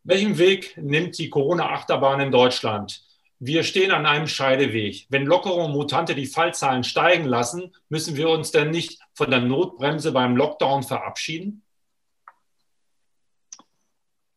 Welchen 0.04 0.38
Weg 0.38 0.78
nimmt 0.78 1.18
die 1.18 1.30
Corona-Achterbahn 1.30 2.22
in 2.22 2.32
Deutschland? 2.32 3.05
Wir 3.40 3.64
stehen 3.64 3.92
an 3.92 4.06
einem 4.06 4.28
Scheideweg. 4.28 5.08
Wenn 5.10 5.26
Lockerungen 5.26 5.74
Mutante 5.74 6.16
die 6.16 6.26
Fallzahlen 6.26 6.84
steigen 6.84 7.26
lassen, 7.26 7.74
müssen 7.90 8.16
wir 8.16 8.30
uns 8.30 8.52
denn 8.52 8.72
nicht 8.72 9.00
von 9.14 9.30
der 9.30 9.42
Notbremse 9.42 10.12
beim 10.12 10.38
Lockdown 10.38 10.84
verabschieden? 10.84 11.64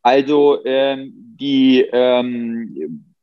Also 0.02 0.64
ähm, 0.64 1.12
die 1.38 1.80
ähm, 1.92 3.14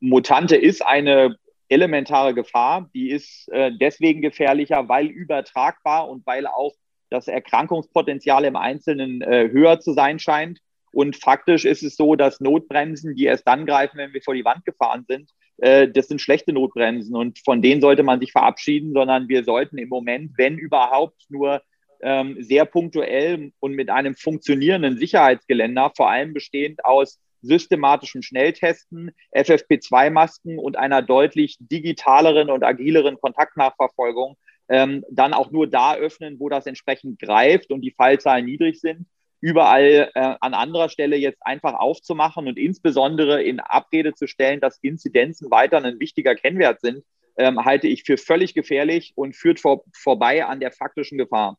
Mutante 0.00 0.56
ist 0.56 0.84
eine 0.84 1.36
elementare 1.68 2.34
Gefahr. 2.34 2.88
Die 2.94 3.10
ist 3.10 3.48
äh, 3.50 3.72
deswegen 3.78 4.22
gefährlicher, 4.22 4.88
weil 4.88 5.06
übertragbar 5.06 6.08
und 6.08 6.26
weil 6.26 6.46
auch 6.46 6.74
das 7.10 7.28
Erkrankungspotenzial 7.28 8.44
im 8.44 8.56
Einzelnen 8.56 9.22
äh, 9.22 9.48
höher 9.50 9.78
zu 9.80 9.92
sein 9.92 10.18
scheint. 10.18 10.60
Und 10.96 11.14
faktisch 11.14 11.66
ist 11.66 11.82
es 11.82 11.94
so, 11.94 12.16
dass 12.16 12.40
Notbremsen, 12.40 13.14
die 13.14 13.26
erst 13.26 13.46
dann 13.46 13.66
greifen, 13.66 13.98
wenn 13.98 14.14
wir 14.14 14.22
vor 14.22 14.32
die 14.32 14.46
Wand 14.46 14.64
gefahren 14.64 15.04
sind, 15.06 15.30
äh, 15.58 15.86
das 15.86 16.08
sind 16.08 16.22
schlechte 16.22 16.54
Notbremsen 16.54 17.14
und 17.14 17.38
von 17.44 17.60
denen 17.60 17.82
sollte 17.82 18.02
man 18.02 18.18
sich 18.18 18.32
verabschieden, 18.32 18.94
sondern 18.94 19.28
wir 19.28 19.44
sollten 19.44 19.76
im 19.76 19.90
Moment, 19.90 20.32
wenn 20.38 20.56
überhaupt, 20.56 21.22
nur 21.28 21.60
ähm, 22.00 22.38
sehr 22.40 22.64
punktuell 22.64 23.52
und 23.60 23.72
mit 23.72 23.90
einem 23.90 24.16
funktionierenden 24.16 24.96
Sicherheitsgeländer, 24.96 25.92
vor 25.94 26.08
allem 26.08 26.32
bestehend 26.32 26.82
aus 26.82 27.20
systematischem 27.42 28.22
Schnelltesten, 28.22 29.10
FFP2-Masken 29.34 30.58
und 30.58 30.78
einer 30.78 31.02
deutlich 31.02 31.58
digitaleren 31.60 32.48
und 32.48 32.64
agileren 32.64 33.20
Kontaktnachverfolgung 33.20 34.38
ähm, 34.70 35.04
dann 35.10 35.34
auch 35.34 35.50
nur 35.50 35.66
da 35.66 35.94
öffnen, 35.94 36.40
wo 36.40 36.48
das 36.48 36.64
entsprechend 36.64 37.18
greift 37.18 37.70
und 37.70 37.82
die 37.82 37.92
Fallzahlen 37.92 38.46
niedrig 38.46 38.80
sind. 38.80 39.06
Überall 39.40 40.10
äh, 40.14 40.34
an 40.40 40.54
anderer 40.54 40.88
Stelle 40.88 41.16
jetzt 41.16 41.44
einfach 41.44 41.74
aufzumachen 41.74 42.48
und 42.48 42.58
insbesondere 42.58 43.42
in 43.42 43.60
Abrede 43.60 44.14
zu 44.14 44.26
stellen, 44.26 44.60
dass 44.60 44.78
Inzidenzen 44.82 45.50
weiter 45.50 45.82
ein 45.82 46.00
wichtiger 46.00 46.34
Kennwert 46.34 46.80
sind, 46.80 47.04
ähm, 47.36 47.64
halte 47.64 47.86
ich 47.86 48.04
für 48.04 48.16
völlig 48.16 48.54
gefährlich 48.54 49.12
und 49.14 49.36
führt 49.36 49.60
vor, 49.60 49.84
vorbei 49.92 50.44
an 50.44 50.60
der 50.60 50.72
faktischen 50.72 51.18
Gefahr. 51.18 51.58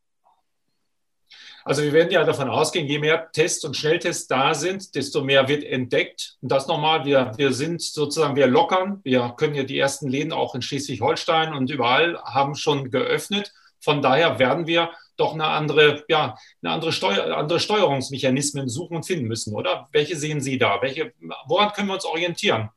Also 1.65 1.83
wir 1.83 1.91
werden 1.91 2.11
ja 2.11 2.23
davon 2.23 2.49
ausgehen, 2.49 2.87
je 2.87 2.99
mehr 2.99 3.29
Tests 3.31 3.65
und 3.65 3.75
Schnelltests 3.75 4.27
da 4.27 4.53
sind, 4.53 4.95
desto 4.95 5.21
mehr 5.21 5.49
wird 5.49 5.65
entdeckt. 5.65 6.37
Und 6.41 6.49
das 6.51 6.67
nochmal, 6.67 7.03
wir, 7.03 7.33
wir 7.35 7.51
sind 7.51 7.81
sozusagen, 7.81 8.37
wir 8.37 8.47
lockern. 8.47 9.01
Wir 9.03 9.33
können 9.37 9.53
ja 9.53 9.63
die 9.63 9.77
ersten 9.77 10.07
Läden 10.07 10.31
auch 10.31 10.55
in 10.55 10.61
Schleswig-Holstein 10.61 11.53
und 11.53 11.69
überall 11.69 12.17
haben 12.23 12.55
schon 12.55 12.89
geöffnet. 12.89 13.51
Von 13.81 14.01
daher 14.01 14.39
werden 14.39 14.65
wir 14.65 14.91
doch 15.17 15.33
eine 15.33 15.45
andere, 15.45 16.03
ja, 16.07 16.37
eine 16.61 16.71
andere, 16.71 16.91
Steuer, 16.91 17.35
andere 17.37 17.59
Steuerungsmechanismen 17.59 18.69
suchen 18.69 18.97
und 18.97 19.05
finden 19.05 19.27
müssen, 19.27 19.55
oder? 19.55 19.87
Welche 19.91 20.15
sehen 20.15 20.41
Sie 20.41 20.57
da? 20.57 20.81
Welche, 20.81 21.13
woran 21.47 21.73
können 21.73 21.87
wir 21.87 21.95
uns 21.95 22.05
orientieren? 22.05 22.69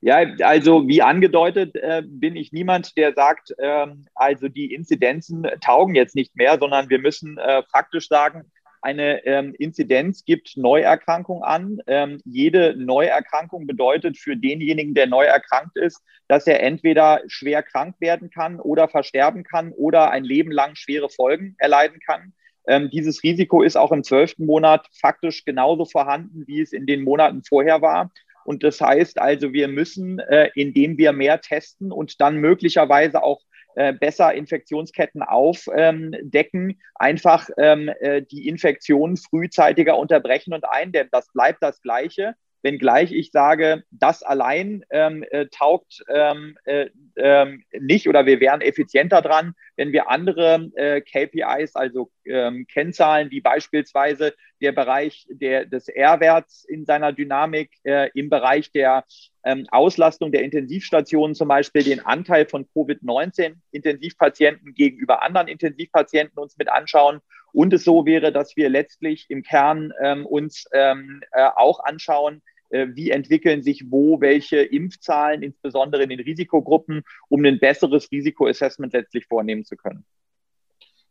Ja, 0.00 0.18
also 0.42 0.86
wie 0.86 1.02
angedeutet 1.02 1.74
äh, 1.74 2.02
bin 2.06 2.36
ich 2.36 2.52
niemand, 2.52 2.96
der 2.96 3.14
sagt, 3.14 3.52
äh, 3.58 3.86
also 4.14 4.48
die 4.48 4.72
Inzidenzen 4.72 5.46
taugen 5.60 5.94
jetzt 5.94 6.14
nicht 6.14 6.36
mehr, 6.36 6.58
sondern 6.58 6.88
wir 6.90 6.98
müssen 6.98 7.38
äh, 7.38 7.62
faktisch 7.70 8.06
sagen, 8.06 8.50
eine 8.86 9.26
ähm, 9.26 9.52
Inzidenz 9.58 10.24
gibt 10.24 10.56
Neuerkrankung 10.56 11.42
an. 11.42 11.80
Ähm, 11.88 12.20
jede 12.24 12.76
Neuerkrankung 12.76 13.66
bedeutet 13.66 14.16
für 14.16 14.36
denjenigen, 14.36 14.94
der 14.94 15.08
neu 15.08 15.24
erkrankt 15.24 15.76
ist, 15.76 16.04
dass 16.28 16.46
er 16.46 16.62
entweder 16.62 17.20
schwer 17.26 17.64
krank 17.64 17.96
werden 17.98 18.30
kann 18.30 18.60
oder 18.60 18.86
versterben 18.86 19.42
kann 19.42 19.72
oder 19.72 20.10
ein 20.12 20.22
Leben 20.22 20.52
lang 20.52 20.76
schwere 20.76 21.08
Folgen 21.08 21.56
erleiden 21.58 21.98
kann. 21.98 22.32
Ähm, 22.68 22.88
dieses 22.90 23.24
Risiko 23.24 23.62
ist 23.62 23.76
auch 23.76 23.90
im 23.90 24.04
zwölften 24.04 24.46
Monat 24.46 24.86
faktisch 24.92 25.44
genauso 25.44 25.84
vorhanden, 25.84 26.44
wie 26.46 26.60
es 26.60 26.72
in 26.72 26.86
den 26.86 27.02
Monaten 27.02 27.42
vorher 27.42 27.82
war. 27.82 28.12
Und 28.44 28.62
das 28.62 28.80
heißt 28.80 29.18
also, 29.20 29.52
wir 29.52 29.66
müssen, 29.66 30.20
äh, 30.20 30.50
indem 30.54 30.96
wir 30.96 31.12
mehr 31.12 31.40
testen 31.40 31.90
und 31.90 32.20
dann 32.20 32.36
möglicherweise 32.36 33.24
auch 33.24 33.40
äh, 33.76 33.92
besser 33.92 34.34
Infektionsketten 34.34 35.22
aufdecken, 35.22 36.80
einfach 36.94 37.48
ähm, 37.56 37.90
äh, 38.00 38.22
die 38.22 38.48
Infektionen 38.48 39.16
frühzeitiger 39.16 39.96
unterbrechen 39.96 40.52
und 40.52 40.68
eindämmen. 40.68 41.10
Das 41.12 41.32
bleibt 41.32 41.62
das 41.62 41.80
Gleiche 41.80 42.34
wenngleich 42.66 43.12
ich 43.12 43.30
sage, 43.30 43.84
das 43.92 44.24
allein 44.24 44.84
ähm, 44.90 45.24
äh, 45.30 45.46
taugt 45.46 46.02
ähm, 46.08 46.58
äh, 46.64 46.90
ähm, 47.16 47.62
nicht 47.78 48.08
oder 48.08 48.26
wir 48.26 48.40
wären 48.40 48.60
effizienter 48.60 49.22
dran, 49.22 49.54
wenn 49.76 49.92
wir 49.92 50.10
andere 50.10 50.68
äh, 50.74 51.00
KPIs, 51.00 51.76
also 51.76 52.10
ähm, 52.24 52.66
Kennzahlen, 52.66 53.30
wie 53.30 53.40
beispielsweise 53.40 54.34
der 54.60 54.72
Bereich 54.72 55.26
der, 55.30 55.64
des 55.64 55.86
R-Werts 55.88 56.64
in 56.64 56.84
seiner 56.86 57.12
Dynamik, 57.12 57.70
im 58.14 58.30
Bereich 58.30 58.72
der 58.72 59.04
ähm, 59.46 59.66
Auslastung 59.70 60.32
der 60.32 60.42
Intensivstationen 60.42 61.34
zum 61.34 61.48
Beispiel 61.48 61.84
den 61.84 62.04
Anteil 62.04 62.46
von 62.46 62.66
Covid-19-Intensivpatienten 62.74 64.74
gegenüber 64.74 65.22
anderen 65.22 65.48
Intensivpatienten 65.48 66.38
uns 66.38 66.58
mit 66.58 66.68
anschauen 66.68 67.20
und 67.52 67.72
es 67.72 67.84
so 67.84 68.04
wäre, 68.04 68.32
dass 68.32 68.56
wir 68.56 68.68
letztlich 68.68 69.26
im 69.30 69.42
Kern 69.42 69.92
ähm, 70.02 70.26
uns 70.26 70.66
ähm, 70.72 71.22
äh, 71.30 71.48
auch 71.56 71.80
anschauen, 71.80 72.42
äh, 72.70 72.88
wie 72.90 73.10
entwickeln 73.10 73.62
sich 73.62 73.90
wo 73.90 74.20
welche 74.20 74.58
Impfzahlen, 74.58 75.42
insbesondere 75.42 76.02
in 76.02 76.10
den 76.10 76.20
Risikogruppen, 76.20 77.02
um 77.28 77.44
ein 77.44 77.60
besseres 77.60 78.10
Risikoassessment 78.10 78.92
letztlich 78.92 79.26
vornehmen 79.26 79.64
zu 79.64 79.76
können. 79.76 80.04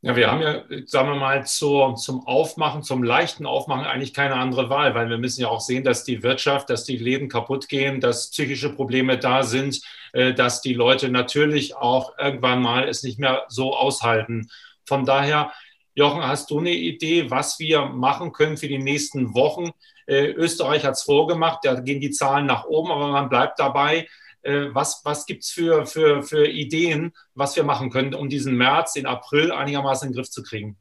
Ja, 0.05 0.15
wir 0.15 0.31
haben 0.31 0.41
ja, 0.43 0.61
sagen 0.85 1.09
wir 1.09 1.15
mal, 1.15 1.47
zur, 1.47 1.95
zum 1.95 2.27
Aufmachen, 2.27 2.83
zum 2.83 3.01
leichten 3.01 3.47
Aufmachen 3.47 3.87
eigentlich 3.87 4.13
keine 4.13 4.35
andere 4.35 4.69
Wahl, 4.69 4.93
weil 4.93 5.09
wir 5.09 5.17
müssen 5.17 5.41
ja 5.41 5.47
auch 5.47 5.61
sehen, 5.61 5.83
dass 5.83 6.03
die 6.03 6.21
Wirtschaft, 6.21 6.69
dass 6.69 6.83
die 6.83 6.97
Läden 6.97 7.27
kaputt 7.27 7.67
gehen, 7.67 7.99
dass 8.01 8.29
psychische 8.29 8.69
Probleme 8.69 9.17
da 9.17 9.41
sind, 9.41 9.81
äh, 10.13 10.35
dass 10.35 10.61
die 10.61 10.75
Leute 10.75 11.09
natürlich 11.09 11.75
auch 11.75 12.15
irgendwann 12.19 12.61
mal 12.61 12.87
es 12.87 13.01
nicht 13.01 13.17
mehr 13.17 13.45
so 13.47 13.75
aushalten. 13.75 14.47
Von 14.85 15.05
daher, 15.05 15.51
Jochen, 15.95 16.21
hast 16.21 16.51
du 16.51 16.59
eine 16.59 16.69
Idee, 16.69 17.31
was 17.31 17.57
wir 17.57 17.87
machen 17.87 18.31
können 18.31 18.57
für 18.57 18.67
die 18.67 18.77
nächsten 18.77 19.33
Wochen? 19.33 19.71
Äh, 20.05 20.27
Österreich 20.33 20.85
hat 20.85 20.93
es 20.93 21.01
vorgemacht, 21.01 21.61
da 21.63 21.79
gehen 21.79 21.99
die 21.99 22.11
Zahlen 22.11 22.45
nach 22.45 22.65
oben, 22.65 22.91
aber 22.91 23.07
man 23.07 23.27
bleibt 23.27 23.57
dabei. 23.57 24.07
Äh, 24.45 24.75
was 24.75 25.01
was 25.03 25.25
gibt 25.25 25.43
es 25.43 25.49
für, 25.49 25.87
für, 25.87 26.21
für 26.21 26.47
Ideen, 26.47 27.13
was 27.33 27.55
wir 27.55 27.63
machen 27.63 27.89
können, 27.89 28.13
um 28.13 28.29
diesen 28.29 28.55
März, 28.55 28.93
den 28.93 29.07
April 29.07 29.51
einigermaßen 29.51 30.07
in 30.07 30.13
den 30.13 30.17
Griff 30.17 30.29
zu 30.29 30.43
kriegen? 30.43 30.77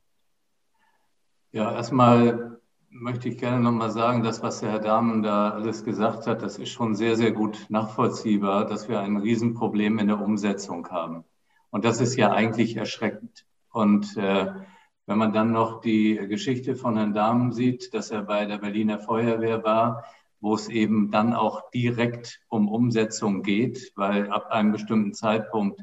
Ja, 1.50 1.74
erstmal 1.74 2.60
möchte 2.90 3.28
ich 3.28 3.38
gerne 3.38 3.60
nochmal 3.60 3.90
sagen, 3.90 4.22
das, 4.22 4.42
was 4.42 4.60
der 4.60 4.70
Herr 4.70 4.80
Dahmen 4.80 5.22
da 5.22 5.50
alles 5.50 5.82
gesagt 5.82 6.26
hat, 6.26 6.42
das 6.42 6.58
ist 6.58 6.70
schon 6.70 6.94
sehr, 6.94 7.16
sehr 7.16 7.32
gut 7.32 7.66
nachvollziehbar, 7.70 8.66
dass 8.66 8.88
wir 8.88 9.00
ein 9.00 9.16
Riesenproblem 9.16 9.98
in 9.98 10.08
der 10.08 10.20
Umsetzung 10.20 10.86
haben. 10.90 11.24
Und 11.70 11.86
das 11.86 12.00
ist 12.00 12.16
ja 12.16 12.32
eigentlich 12.32 12.76
erschreckend. 12.76 13.46
Und 13.70 14.16
äh, 14.18 14.52
wenn 15.06 15.18
man 15.18 15.32
dann 15.32 15.52
noch 15.52 15.80
die 15.80 16.16
Geschichte 16.28 16.76
von 16.76 16.96
Herrn 16.96 17.14
Dahmen 17.14 17.52
sieht, 17.52 17.94
dass 17.94 18.10
er 18.10 18.22
bei 18.22 18.44
der 18.44 18.58
Berliner 18.58 19.00
Feuerwehr 19.00 19.64
war, 19.64 20.04
wo 20.44 20.54
es 20.54 20.68
eben 20.68 21.10
dann 21.10 21.32
auch 21.32 21.70
direkt 21.70 22.40
um 22.48 22.68
Umsetzung 22.68 23.42
geht, 23.42 23.92
weil 23.96 24.30
ab 24.30 24.50
einem 24.50 24.72
bestimmten 24.72 25.14
Zeitpunkt 25.14 25.80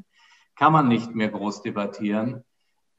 kann 0.56 0.72
man 0.72 0.88
nicht 0.88 1.14
mehr 1.14 1.28
groß 1.28 1.62
debattieren, 1.62 2.44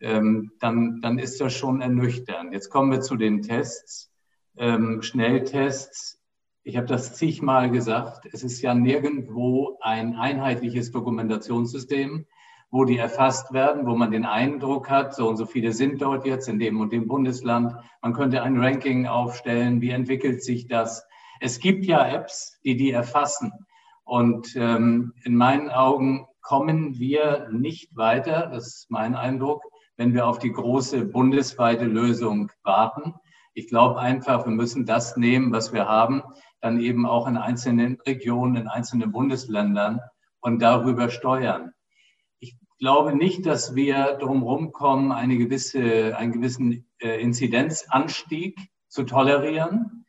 ähm, 0.01 0.51
dann, 0.59 0.99
dann 1.01 1.17
ist 1.17 1.39
das 1.39 1.53
schon 1.53 1.81
ernüchternd. 1.81 2.53
Jetzt 2.53 2.69
kommen 2.69 2.91
wir 2.91 3.01
zu 3.01 3.15
den 3.15 3.41
Tests, 3.41 4.11
ähm, 4.57 5.01
Schnelltests. 5.01 6.19
Ich 6.63 6.75
habe 6.75 6.87
das 6.87 7.15
zigmal 7.15 7.71
gesagt, 7.71 8.27
es 8.31 8.43
ist 8.43 8.61
ja 8.61 8.73
nirgendwo 8.73 9.77
ein 9.81 10.15
einheitliches 10.15 10.91
Dokumentationssystem 10.91 12.25
wo 12.73 12.85
die 12.85 12.97
erfasst 12.97 13.53
werden, 13.53 13.85
wo 13.85 13.95
man 13.95 14.09
den 14.09 14.25
Eindruck 14.25 14.89
hat, 14.89 15.13
so 15.13 15.29
und 15.29 15.37
so 15.37 15.45
viele 15.45 15.73
sind 15.73 16.01
dort 16.01 16.25
jetzt 16.25 16.49
in 16.49 16.57
dem 16.57 16.81
und 16.81 16.91
dem 16.91 17.07
Bundesland. 17.07 17.75
Man 18.01 18.13
könnte 18.13 18.41
ein 18.41 18.57
Ranking 18.59 19.05
aufstellen, 19.05 19.79
wie 19.79 19.91
entwickelt 19.91 20.43
sich 20.43 20.67
das. 20.67 21.05
Es 21.43 21.59
gibt 21.59 21.85
ja 21.85 22.07
Apps, 22.07 22.59
die 22.63 22.77
die 22.77 22.91
erfassen. 22.91 23.51
Und 24.05 24.55
ähm, 24.55 25.13
in 25.23 25.35
meinen 25.35 25.69
Augen 25.69 26.25
kommen 26.41 26.99
wir 26.99 27.49
nicht 27.51 27.95
weiter, 27.95 28.47
das 28.47 28.67
ist 28.67 28.91
mein 28.91 29.15
Eindruck, 29.15 29.63
wenn 29.97 30.13
wir 30.13 30.25
auf 30.27 30.39
die 30.39 30.51
große 30.51 31.05
bundesweite 31.05 31.85
Lösung 31.85 32.49
warten. 32.63 33.15
Ich 33.53 33.67
glaube 33.67 33.99
einfach, 33.99 34.45
wir 34.45 34.53
müssen 34.53 34.85
das 34.85 35.17
nehmen, 35.17 35.51
was 35.51 35.73
wir 35.73 35.87
haben, 35.87 36.23
dann 36.61 36.79
eben 36.79 37.05
auch 37.05 37.27
in 37.27 37.37
einzelnen 37.37 37.99
Regionen, 38.07 38.55
in 38.55 38.67
einzelnen 38.67 39.11
Bundesländern 39.11 39.99
und 40.39 40.61
darüber 40.61 41.09
steuern 41.09 41.73
glaube 42.83 43.15
nicht, 43.15 43.45
dass 43.45 43.75
wir 43.75 44.17
drumherum 44.19 44.73
kommen, 44.73 45.13
eine 45.13 45.37
gewisse, 45.37 46.17
einen 46.17 46.33
gewissen 46.33 46.85
äh, 46.99 47.21
Inzidenzanstieg 47.21 48.59
zu 48.89 49.03
tolerieren. 49.03 50.02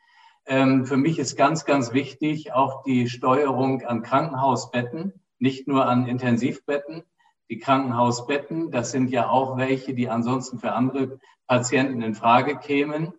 Ähm, 0.47 0.85
für 0.87 0.97
mich 0.97 1.19
ist 1.19 1.37
ganz, 1.37 1.65
ganz 1.65 1.93
wichtig 1.93 2.53
auch 2.53 2.83
die 2.83 3.09
Steuerung 3.09 3.83
an 3.83 4.03
Krankenhausbetten, 4.03 5.15
nicht 5.39 5.67
nur 5.67 5.87
an 5.87 6.07
Intensivbetten. 6.07 7.03
Die 7.51 7.59
Krankenhausbetten, 7.59 8.71
das 8.71 8.91
sind 8.91 9.11
ja 9.11 9.29
auch 9.29 9.57
welche, 9.57 9.95
die 9.95 10.09
ansonsten 10.09 10.59
für 10.59 10.73
andere 10.73 11.19
Patienten 11.47 12.03
in 12.03 12.15
Frage 12.15 12.57
kämen. 12.57 13.13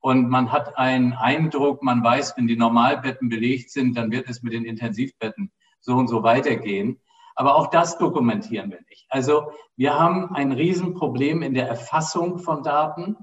Und 0.00 0.28
man 0.28 0.50
hat 0.52 0.78
einen 0.78 1.12
Eindruck, 1.12 1.82
man 1.82 2.02
weiß, 2.02 2.36
wenn 2.36 2.46
die 2.46 2.56
Normalbetten 2.56 3.28
belegt 3.28 3.70
sind, 3.70 3.96
dann 3.96 4.10
wird 4.10 4.28
es 4.28 4.42
mit 4.42 4.54
den 4.54 4.64
Intensivbetten 4.64 5.52
so 5.80 5.94
und 5.94 6.08
so 6.08 6.22
weitergehen. 6.22 7.00
Aber 7.34 7.56
auch 7.56 7.68
das 7.68 7.98
dokumentieren 7.98 8.70
wir 8.70 8.80
nicht. 8.88 9.06
Also 9.08 9.52
wir 9.76 9.98
haben 9.98 10.34
ein 10.34 10.52
Riesenproblem 10.52 11.42
in 11.42 11.54
der 11.54 11.68
Erfassung 11.68 12.38
von 12.38 12.62
Daten. 12.62 13.16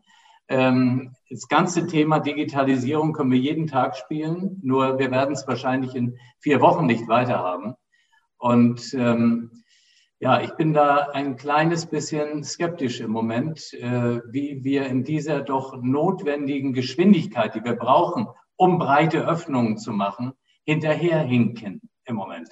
Ähm, 0.50 1.14
das 1.30 1.48
ganze 1.48 1.88
Thema 1.88 2.20
Digitalisierung 2.20 3.14
können 3.14 3.32
wir 3.32 3.40
jeden 3.40 3.68
Tag 3.68 3.98
spielen, 3.98 4.60
nur 4.64 4.98
wir 4.98 5.12
werden 5.12 5.34
es 5.34 5.48
wahrscheinlich 5.48 5.94
in 5.96 6.18
vier 6.40 6.62
Wochen 6.62 6.86
nicht 6.86 7.08
weiter 7.08 7.40
haben. 7.40 7.76
Und 8.38 8.94
ähm, 8.94 9.52
ja, 10.20 10.42
ich 10.42 10.52
bin 10.56 10.74
da 10.74 11.10
ein 11.14 11.36
kleines 11.36 11.86
bisschen 11.86 12.44
skeptisch 12.44 13.02
im 13.02 13.12
Moment, 13.12 13.74
äh, 13.74 14.22
wie 14.32 14.64
wir 14.64 14.88
in 14.88 15.04
dieser 15.04 15.42
doch 15.42 15.76
notwendigen 15.82 16.74
Geschwindigkeit, 16.74 17.54
die 17.54 17.64
wir 17.64 17.76
brauchen, 17.76 18.28
um 18.56 18.80
breite 18.80 19.28
Öffnungen 19.28 19.78
zu 19.78 19.92
machen, 19.92 20.34
hinterherhinken 20.66 21.82
im 22.06 22.16
Moment. 22.16 22.50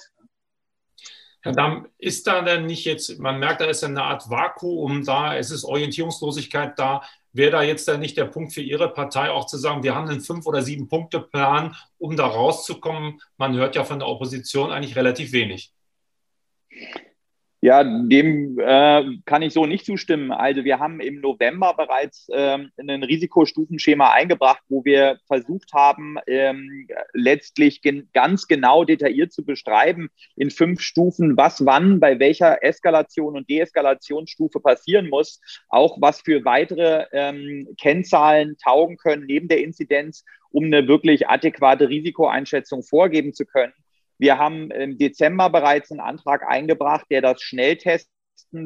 Herr 1.41 1.53
Damm, 1.53 1.87
ist 1.97 2.27
da 2.27 2.41
denn 2.41 2.65
nicht 2.65 2.85
jetzt, 2.85 3.19
man 3.19 3.39
merkt, 3.39 3.61
da 3.61 3.65
ist 3.65 3.83
eine 3.83 4.03
Art 4.03 4.29
Vakuum 4.29 5.03
da, 5.03 5.35
es 5.35 5.51
ist 5.51 5.63
Orientierungslosigkeit 5.63 6.77
da. 6.77 7.01
Wäre 7.35 7.51
da 7.51 7.63
jetzt 7.63 7.85
dann 7.89 7.99
nicht 7.99 8.15
der 8.15 8.25
Punkt 8.25 8.53
für 8.53 8.61
Ihre 8.61 8.87
Partei 8.93 9.29
auch 9.29 9.45
zu 9.45 9.57
sagen, 9.57 9.83
wir 9.83 9.93
haben 9.93 10.07
einen 10.07 10.21
Fünf- 10.21 10.47
oder 10.47 10.61
Sieben-Punkte-Plan, 10.61 11.75
um 11.97 12.15
da 12.15 12.27
rauszukommen? 12.27 13.19
Man 13.35 13.57
hört 13.57 13.75
ja 13.75 13.83
von 13.83 13.99
der 13.99 14.07
Opposition 14.07 14.71
eigentlich 14.71 14.95
relativ 14.95 15.33
wenig. 15.33 15.73
Ja, 17.65 17.83
dem 17.83 18.59
äh, 18.59 19.03
kann 19.25 19.41
ich 19.41 19.51
so 19.51 19.65
nicht 19.65 19.87
zustimmen. 19.87 20.31
Also 20.31 20.63
wir 20.65 20.77
haben 20.77 20.99
im 20.99 21.19
November 21.19 21.73
bereits 21.73 22.27
ähm, 22.31 22.69
ein 22.77 23.01
Risikostufenschema 23.01 24.11
eingebracht, 24.11 24.61
wo 24.69 24.85
wir 24.85 25.17
versucht 25.25 25.73
haben, 25.73 26.17
ähm, 26.27 26.87
letztlich 27.13 27.81
gen 27.81 28.07
ganz 28.13 28.45
genau 28.45 28.83
detailliert 28.83 29.33
zu 29.33 29.43
beschreiben 29.43 30.09
in 30.35 30.51
fünf 30.51 30.79
Stufen, 30.79 31.37
was 31.37 31.65
wann 31.65 31.99
bei 31.99 32.19
welcher 32.19 32.63
Eskalation 32.63 33.35
und 33.35 33.49
Deeskalationsstufe 33.49 34.59
passieren 34.59 35.09
muss, 35.09 35.41
auch 35.67 35.97
was 35.99 36.21
für 36.21 36.45
weitere 36.45 37.07
ähm, 37.13 37.67
Kennzahlen 37.81 38.57
taugen 38.63 38.97
können 38.97 39.25
neben 39.25 39.47
der 39.47 39.63
Inzidenz, 39.63 40.23
um 40.51 40.65
eine 40.65 40.87
wirklich 40.87 41.29
adäquate 41.29 41.89
Risikoeinschätzung 41.89 42.83
vorgeben 42.83 43.33
zu 43.33 43.43
können. 43.43 43.73
Wir 44.17 44.37
haben 44.37 44.71
im 44.71 44.97
Dezember 44.97 45.49
bereits 45.49 45.91
einen 45.91 45.99
Antrag 45.99 46.43
eingebracht, 46.47 47.05
der 47.09 47.21
das 47.21 47.41
Schnelltesten 47.41 48.09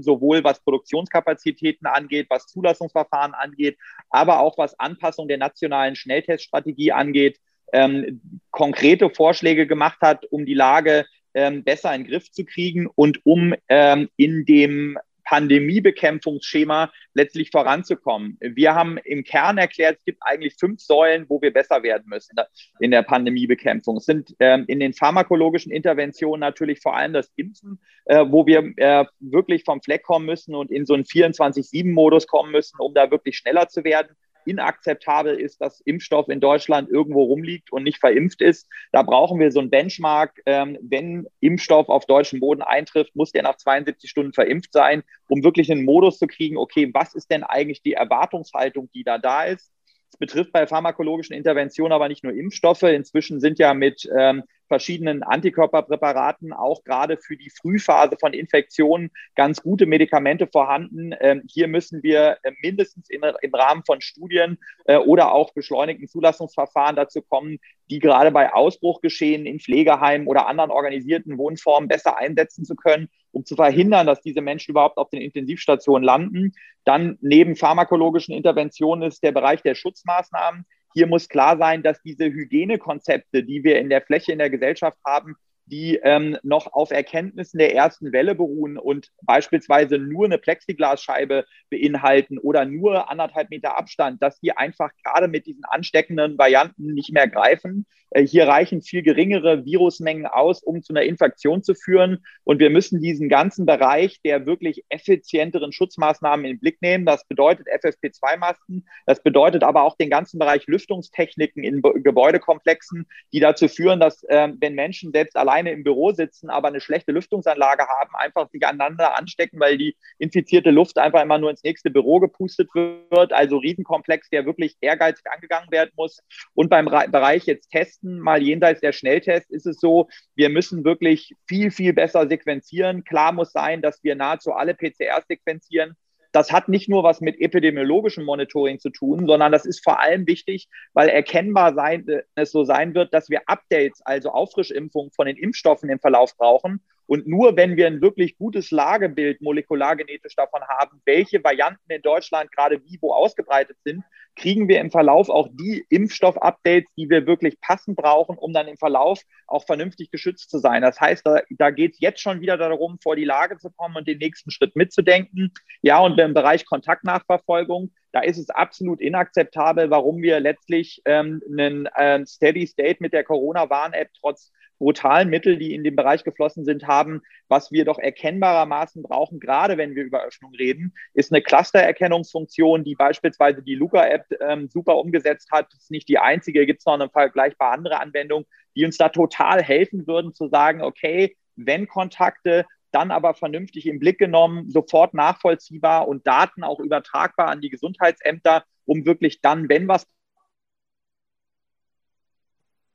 sowohl 0.02 0.44
was 0.44 0.64
Produktionskapazitäten 0.64 1.88
angeht, 1.88 2.28
was 2.30 2.48
Zulassungsverfahren 2.48 3.34
angeht, 3.34 3.78
aber 4.10 4.40
auch 4.40 4.58
was 4.58 4.80
Anpassung 4.80 5.28
der 5.28 5.38
nationalen 5.38 5.96
Schnellteststrategie 5.96 6.92
angeht, 6.92 7.40
ähm, 7.74 8.22
konkrete 8.52 9.10
Vorschläge 9.10 9.68
gemacht 9.68 10.00
hat, 10.02 10.26
um 10.26 10.46
die 10.46 10.54
Lage 10.54 11.06
ähm, 11.34 11.64
besser 11.64 11.94
in 11.94 12.04
den 12.04 12.10
Griff 12.10 12.32
zu 12.32 12.46
kriegen 12.46 12.88
und 12.88 13.26
um 13.26 13.54
ähm, 13.68 14.10
in 14.18 14.46
dem 14.46 14.98
Pandemiebekämpfungsschema 15.30 16.92
letztlich 17.14 17.52
voranzukommen. 17.52 18.38
Wir 18.40 18.74
haben 18.74 18.98
im 19.06 19.24
Kern 19.24 19.60
erklärt, 19.60 19.98
es 20.00 20.06
gibt 20.06 20.24
eigentlich 20.24 20.56
fünf 20.60 20.82
Säulen, 20.82 21.28
wo 21.30 21.40
wir 21.40 21.54
besser 21.54 21.84
werden 21.84 22.06
müssen 22.08 22.36
in 22.80 22.90
der 22.90 23.04
Pandemiebekämpfung. 23.04 23.98
Es 23.98 24.06
sind 24.06 24.36
ähm, 24.40 24.66
in 24.68 24.80
den 24.80 24.94
pharmakologischen 24.94 25.72
Interventionen 25.72 26.40
natürlich 26.40 26.80
vor 26.80 26.96
allem 26.96 27.14
das 27.14 27.32
Impfen, 27.36 27.80
äh, 28.06 28.26
wo 28.28 28.48
wir 28.48 28.74
äh, 28.78 29.06
wirklich 29.20 29.64
vom 29.66 29.84
Fleck 29.84 30.02
kommen 30.02 30.26
müssen 30.26 30.56
und 30.56 30.72
in 30.72 30.88
so 30.88 30.96
einen 30.96 31.04
24-7-Modus 31.04 32.26
kommen 32.26 32.52
müssen, 32.52 32.80
um 32.80 32.96
da 32.96 33.12
wirklich 33.12 33.38
schneller 33.38 33.68
zu 33.68 33.84
werden 33.84 34.16
inakzeptabel 34.50 35.36
ist, 35.36 35.62
dass 35.62 35.82
Impfstoff 35.82 36.28
in 36.30 36.40
Deutschland 36.40 36.90
irgendwo 36.90 37.24
rumliegt 37.24 37.72
und 37.72 37.84
nicht 37.84 38.00
verimpft 38.00 38.42
ist. 38.42 38.68
Da 38.92 39.04
brauchen 39.04 39.40
wir 39.40 39.52
so 39.52 39.60
ein 39.60 39.70
Benchmark. 39.70 40.42
Ähm, 40.46 40.78
wenn 40.82 41.28
Impfstoff 41.40 41.90
auf 41.90 42.06
deutschem 42.06 42.40
Boden 42.40 42.62
eintrifft, 42.62 43.16
muss 43.16 43.32
der 43.32 43.44
nach 43.44 43.58
72 43.58 44.10
Stunden 44.10 44.34
verimpft 44.34 44.74
sein, 44.74 45.04
um 45.28 45.44
wirklich 45.44 45.72
einen 45.72 45.86
Modus 45.86 46.18
zu 46.18 46.28
kriegen, 46.28 46.58
okay, 46.58 46.90
was 46.94 47.14
ist 47.14 47.32
denn 47.32 47.44
eigentlich 47.44 47.82
die 47.82 47.94
Erwartungshaltung, 47.94 48.90
die 48.94 49.04
da 49.04 49.18
da 49.18 49.44
ist? 49.44 49.72
Es 50.12 50.18
betrifft 50.18 50.52
bei 50.52 50.66
pharmakologischen 50.66 51.36
Interventionen 51.36 51.94
aber 51.94 52.08
nicht 52.08 52.24
nur 52.24 52.34
Impfstoffe. 52.34 52.84
Inzwischen 52.84 53.40
sind 53.40 53.60
ja 53.60 53.74
mit 53.74 54.10
ähm, 54.18 54.44
verschiedenen 54.68 55.24
Antikörperpräparaten 55.24 56.54
auch 56.54 56.84
gerade 56.84 57.18
für 57.18 57.38
die 57.38 57.50
Frühphase 57.50 58.18
von 58.20 58.34
Infektionen 58.34 59.12
ganz 59.36 59.62
gute 59.62 59.86
Medikamente 59.86 60.48
vorhanden. 60.48 61.14
Ähm, 61.20 61.44
hier 61.48 61.68
müssen 61.68 62.02
wir 62.02 62.38
äh, 62.44 62.52
mindestens 62.62 63.10
in, 63.10 63.22
im 63.42 63.54
Rahmen 63.54 63.84
von 63.86 64.02
Studien 64.02 64.58
äh, 64.86 64.98
oder 64.98 65.34
auch 65.34 65.54
beschleunigten 65.54 66.08
Zulassungsverfahren 66.08 66.96
dazu 66.96 67.22
kommen, 67.22 67.60
die 67.90 68.00
gerade 68.00 68.32
bei 68.32 68.54
Ausbruchgeschehen 68.54 69.46
in 69.46 69.60
Pflegeheimen 69.60 70.28
oder 70.28 70.48
anderen 70.48 70.72
organisierten 70.72 71.38
Wohnformen 71.38 71.90
besser 71.90 72.18
einsetzen 72.18 72.64
zu 72.66 72.76
können, 72.76 73.10
um 73.32 73.46
zu 73.46 73.56
verhindern, 73.56 74.08
dass 74.08 74.22
diese 74.22 74.42
Menschen 74.42 74.72
überhaupt 74.72 74.98
auf 74.98 75.10
den 75.10 75.22
Intensivstationen 75.22 76.04
landen. 76.04 76.54
Dann 76.84 77.18
neben 77.22 77.56
pharmakologischen 77.56 78.34
Interventionen 78.34 79.08
ist 79.08 79.24
der 79.24 79.32
Bereich 79.32 79.62
der 79.62 79.76
Schutzmaßnahmen. 79.76 80.66
Hier 80.94 81.08
muss 81.08 81.30
klar 81.30 81.58
sein, 81.58 81.84
dass 81.84 82.02
diese 82.02 82.26
Hygienekonzepte, 82.26 83.44
die 83.44 83.64
wir 83.64 83.80
in 83.80 83.90
der 83.90 84.02
Fläche 84.02 84.32
in 84.32 84.40
der 84.40 84.50
Gesellschaft 84.50 84.98
haben, 85.06 85.36
die 85.70 86.00
ähm, 86.04 86.38
noch 86.44 86.74
auf 86.74 86.92
Erkenntnissen 86.92 87.60
der 87.60 87.76
ersten 87.76 88.12
Welle 88.12 88.36
beruhen 88.36 88.78
und 88.78 89.10
beispielsweise 89.22 89.98
nur 89.98 90.26
eine 90.26 90.38
Plexiglasscheibe 90.38 91.46
beinhalten 91.70 92.38
oder 92.38 92.66
nur 92.66 93.10
anderthalb 93.10 93.50
Meter 93.50 93.78
Abstand, 93.78 94.22
dass 94.22 94.40
die 94.40 94.56
einfach 94.56 94.92
gerade 95.04 95.28
mit 95.28 95.46
diesen 95.46 95.64
ansteckenden 95.66 96.38
Varianten 96.38 96.94
nicht 96.94 97.12
mehr 97.12 97.28
greifen. 97.28 97.86
Äh, 98.12 98.26
hier 98.26 98.48
reichen 98.48 98.82
viel 98.82 99.04
geringere 99.04 99.66
Virusmengen 99.66 100.26
aus, 100.26 100.64
um 100.64 100.82
zu 100.82 100.94
einer 100.94 101.04
Infektion 101.04 101.64
zu 101.64 101.76
führen. 101.76 102.24
Und 102.44 102.60
wir 102.60 102.70
müssen 102.70 103.02
diesen 103.02 103.30
ganzen 103.30 103.66
Bereich 103.66 104.22
der 104.24 104.46
wirklich 104.46 104.84
effizienteren 104.90 105.72
Schutzmaßnahmen 105.72 106.46
in 106.46 106.54
den 106.54 106.60
Blick 106.60 106.82
nehmen. 106.82 107.06
Das 107.06 107.28
bedeutet 107.28 107.68
FFP2-Masken. 107.68 108.86
Das 109.06 109.22
bedeutet 109.22 109.64
aber 109.64 109.84
auch 109.84 109.98
den 109.98 110.10
ganzen 110.10 110.40
Bereich 110.40 110.66
Lüftungstechniken 110.68 111.64
in 111.64 111.82
Gebäudekomplexen, 111.82 113.08
die 113.34 113.40
dazu 113.40 113.68
führen, 113.68 114.00
dass 114.00 114.24
äh, 114.24 114.50
wenn 114.60 114.76
Menschen 114.76 115.12
selbst 115.12 115.38
alleine 115.60 115.72
im 115.72 115.84
Büro 115.84 116.12
sitzen, 116.12 116.50
aber 116.50 116.70
eine 116.70 116.82
schlechte 116.82 117.12
Lüftungsanlage 117.12 117.86
haben, 117.88 118.16
einfach 118.16 118.50
sich 118.50 118.66
aneinander 118.66 119.18
anstecken, 119.18 119.60
weil 119.60 119.78
die 119.78 119.96
infizierte 120.18 120.72
Luft 120.72 120.98
einfach 120.98 121.22
immer 121.22 121.38
nur 121.38 121.50
ins 121.50 121.64
nächste 121.64 121.90
Büro 121.90 122.20
gepustet 122.20 122.70
wird. 122.74 123.34
Also 123.34 123.58
Riesenkomplex, 123.58 124.30
der 124.30 124.46
wirklich 124.46 124.78
ehrgeizig 124.82 125.26
angegangen 125.32 125.72
werden 125.72 125.92
muss. 125.96 126.22
Und 126.54 126.70
beim 126.70 126.86
Bereich 126.86 127.46
jetzt 127.46 127.70
testen, 127.72 128.20
mal 128.20 128.42
jenseits 128.42 128.82
der 128.82 128.94
Schnelltests, 128.94 129.52
ist 129.52 129.66
es 129.66 129.80
so, 129.80 130.08
wir 130.36 130.50
müssen 130.50 130.84
wirklich 130.84 131.36
viel, 131.48 131.72
viel 131.72 131.94
besser 131.94 132.28
sequenzieren. 132.28 133.04
Klar 133.04 133.32
muss 133.34 133.52
sein, 133.52 133.82
dass 133.82 134.04
wir 134.04 134.16
nahezu 134.16 134.54
alle 134.54 134.74
PCR 134.74 135.22
sequenzieren. 135.28 135.96
Das 136.32 136.52
hat 136.52 136.70
nicht 136.70 136.90
nur 136.90 137.04
was 137.04 137.22
mit 137.22 137.40
epidemiologischem 137.40 138.24
Monitoring 138.24 138.80
zu 138.80 138.90
tun, 138.90 139.26
sondern 139.26 139.52
das 139.52 139.66
ist 139.66 139.84
vor 139.84 140.00
allem 140.00 140.28
wichtig, 140.28 140.70
weil 140.94 141.10
erkennbar 141.10 141.74
sein, 141.74 142.06
es 142.36 142.52
so 142.52 142.64
sein 142.64 142.94
wird, 142.94 143.14
dass 143.14 143.30
wir 143.30 143.42
Updates, 143.48 144.02
also 144.06 144.30
Auffrischimpfungen 144.30 145.12
von 145.12 145.26
den 145.26 145.38
Impfstoffen 145.38 145.90
im 145.90 146.00
Verlauf 146.00 146.38
brauchen 146.38 146.82
und 147.10 147.26
nur 147.26 147.58
wenn 147.58 147.76
wir 147.76 147.88
ein 147.88 148.02
wirklich 148.04 148.38
gutes 148.38 148.70
Lagebild 148.70 149.42
molekulargenetisch 149.42 150.36
davon 150.36 150.62
haben, 150.62 151.02
welche 151.06 151.44
Varianten 151.44 151.92
in 151.92 152.04
Deutschland 152.04 152.52
gerade 152.52 152.84
wie 152.86 153.00
wo 153.02 153.14
ausgebreitet 153.14 153.78
sind, 153.84 154.04
kriegen 154.36 154.68
wir 154.68 154.80
im 154.80 154.92
Verlauf 154.92 155.28
auch 155.28 155.48
die 155.52 155.84
Impfstoff-Updates, 155.90 156.94
die 156.96 157.10
wir 157.10 157.26
wirklich 157.26 157.60
passend 157.62 157.98
brauchen, 157.98 158.38
um 158.38 158.54
dann 158.54 158.68
im 158.68 158.78
Verlauf 158.78 159.22
auch 159.48 159.66
vernünftig 159.66 160.12
geschützt 160.12 160.52
zu 160.52 160.60
sein. 160.60 160.84
Das 160.84 161.02
heißt, 161.02 161.26
da, 161.26 161.42
da 161.50 161.72
geht 161.72 161.94
es 161.94 162.00
jetzt 162.00 162.22
schon 162.22 162.42
wieder 162.42 162.58
darum, 162.58 163.00
vor 163.02 163.16
die 163.16 163.26
Lage 163.26 163.58
zu 163.58 163.72
kommen 163.72 163.96
und 163.96 164.08
den 164.08 164.20
nächsten 164.20 164.52
Schritt 164.52 164.76
mitzudenken. 164.76 165.52
Ja, 165.82 166.00
und 166.02 166.20
im 166.20 166.36
Bereich 166.36 166.68
Kontaktnachverfolgung, 166.68 167.92
da 168.12 168.20
ist 168.20 168.38
es 168.38 168.52
absolut 168.52 169.02
inakzeptabel, 169.02 169.90
warum 169.90 170.22
wir 170.22 170.40
letztlich 170.40 171.02
ähm, 171.06 171.42
einen 171.50 171.88
äh, 171.88 172.24
Steady 172.28 172.68
State 172.68 172.98
mit 173.00 173.14
der 173.14 173.24
Corona-Warn-App 173.24 174.10
trotz 174.22 174.52
brutalen 174.80 175.30
Mittel, 175.30 175.58
die 175.58 175.76
in 175.76 175.84
den 175.84 175.96
Bereich 175.96 176.24
geflossen 176.24 176.66
sind, 176.66 176.88
haben. 176.88 177.22
Was 177.48 177.72
wir 177.72 177.86
doch 177.86 178.00
erkennbarermaßen 178.00 179.04
brauchen, 179.04 179.40
gerade 179.40 179.78
wenn 179.78 179.96
wir 179.96 180.04
über 180.04 180.24
Öffnung 180.24 180.54
reden, 180.56 180.94
ist 181.14 181.32
eine 181.32 181.42
Clustererkennungsfunktion, 181.42 182.84
die 182.84 182.96
beispielsweise 182.96 183.62
die 183.62 183.76
Luca-App 183.76 184.26
ähm, 184.42 184.70
super 184.70 184.98
umgesetzt 184.98 185.52
hat. 185.52 185.72
Das 185.72 185.84
ist 185.84 185.92
nicht 185.92 186.10
die 186.10 186.18
einzige, 186.18 186.66
gibt 186.66 186.80
es 186.80 186.86
noch 186.86 186.94
eine 186.94 187.10
vergleichbar 187.10 187.72
andere 187.72 188.00
Anwendung, 188.00 188.46
die 188.76 188.86
uns 188.86 188.98
da 188.98 189.10
total 189.10 189.62
helfen 189.62 190.08
würden 190.08 190.34
zu 190.34 190.48
sagen, 190.48 190.82
okay, 190.82 191.36
wenn 191.56 191.88
Kontakte 191.88 192.66
dann 192.92 193.12
aber 193.12 193.34
vernünftig 193.34 193.86
im 193.86 194.00
Blick 194.00 194.18
genommen, 194.18 194.70
sofort 194.70 195.14
nachvollziehbar 195.14 196.08
und 196.08 196.26
Daten 196.26 196.64
auch 196.64 196.80
übertragbar 196.80 197.50
an 197.50 197.62
die 197.62 197.70
Gesundheitsämter, 197.70 198.64
um 198.86 199.06
wirklich 199.06 199.42
dann, 199.42 199.70
wenn 199.70 199.88
was 199.88 200.08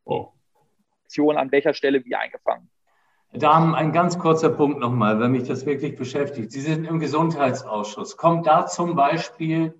oh. 0.05 0.34
Aktion 1.14 1.37
an 1.37 1.53
welcher 1.53 1.74
Stelle 1.74 2.05
wie 2.05 2.16
eingefangen. 2.16 2.68
Damen, 3.33 3.74
ein 3.74 3.92
ganz 3.92 4.18
kurzer 4.18 4.50
Punkt 4.50 4.81
nochmal, 4.81 5.20
wenn 5.20 5.31
mich 5.31 5.46
das 5.46 5.64
wirklich 5.64 5.94
beschäftigt. 5.96 6.50
Sie 6.50 6.61
sind 6.61 6.87
im 6.87 6.98
Gesundheitsausschuss. 6.98 8.16
Kommt 8.16 8.48
da 8.48 8.66
zum 8.66 8.96
Beispiel 8.96 9.74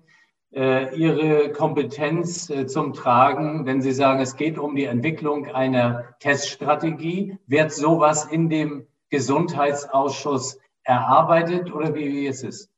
äh, 0.53 0.95
Ihre 0.95 1.51
Kompetenz 1.51 2.49
äh, 2.49 2.67
zum 2.67 2.93
Tragen, 2.93 3.65
wenn 3.65 3.81
Sie 3.81 3.91
sagen, 3.91 4.21
es 4.21 4.37
geht 4.37 4.57
um 4.57 4.77
die 4.77 4.85
Entwicklung 4.85 5.47
einer 5.47 6.15
Teststrategie? 6.19 7.37
Wird 7.47 7.73
sowas 7.73 8.25
in 8.25 8.49
dem 8.49 8.87
Gesundheitsausschuss 9.09 10.59
erarbeitet 10.83 11.73
oder 11.73 11.95
wie, 11.95 12.13
wie 12.13 12.27
ist 12.27 12.45
es? 12.45 12.69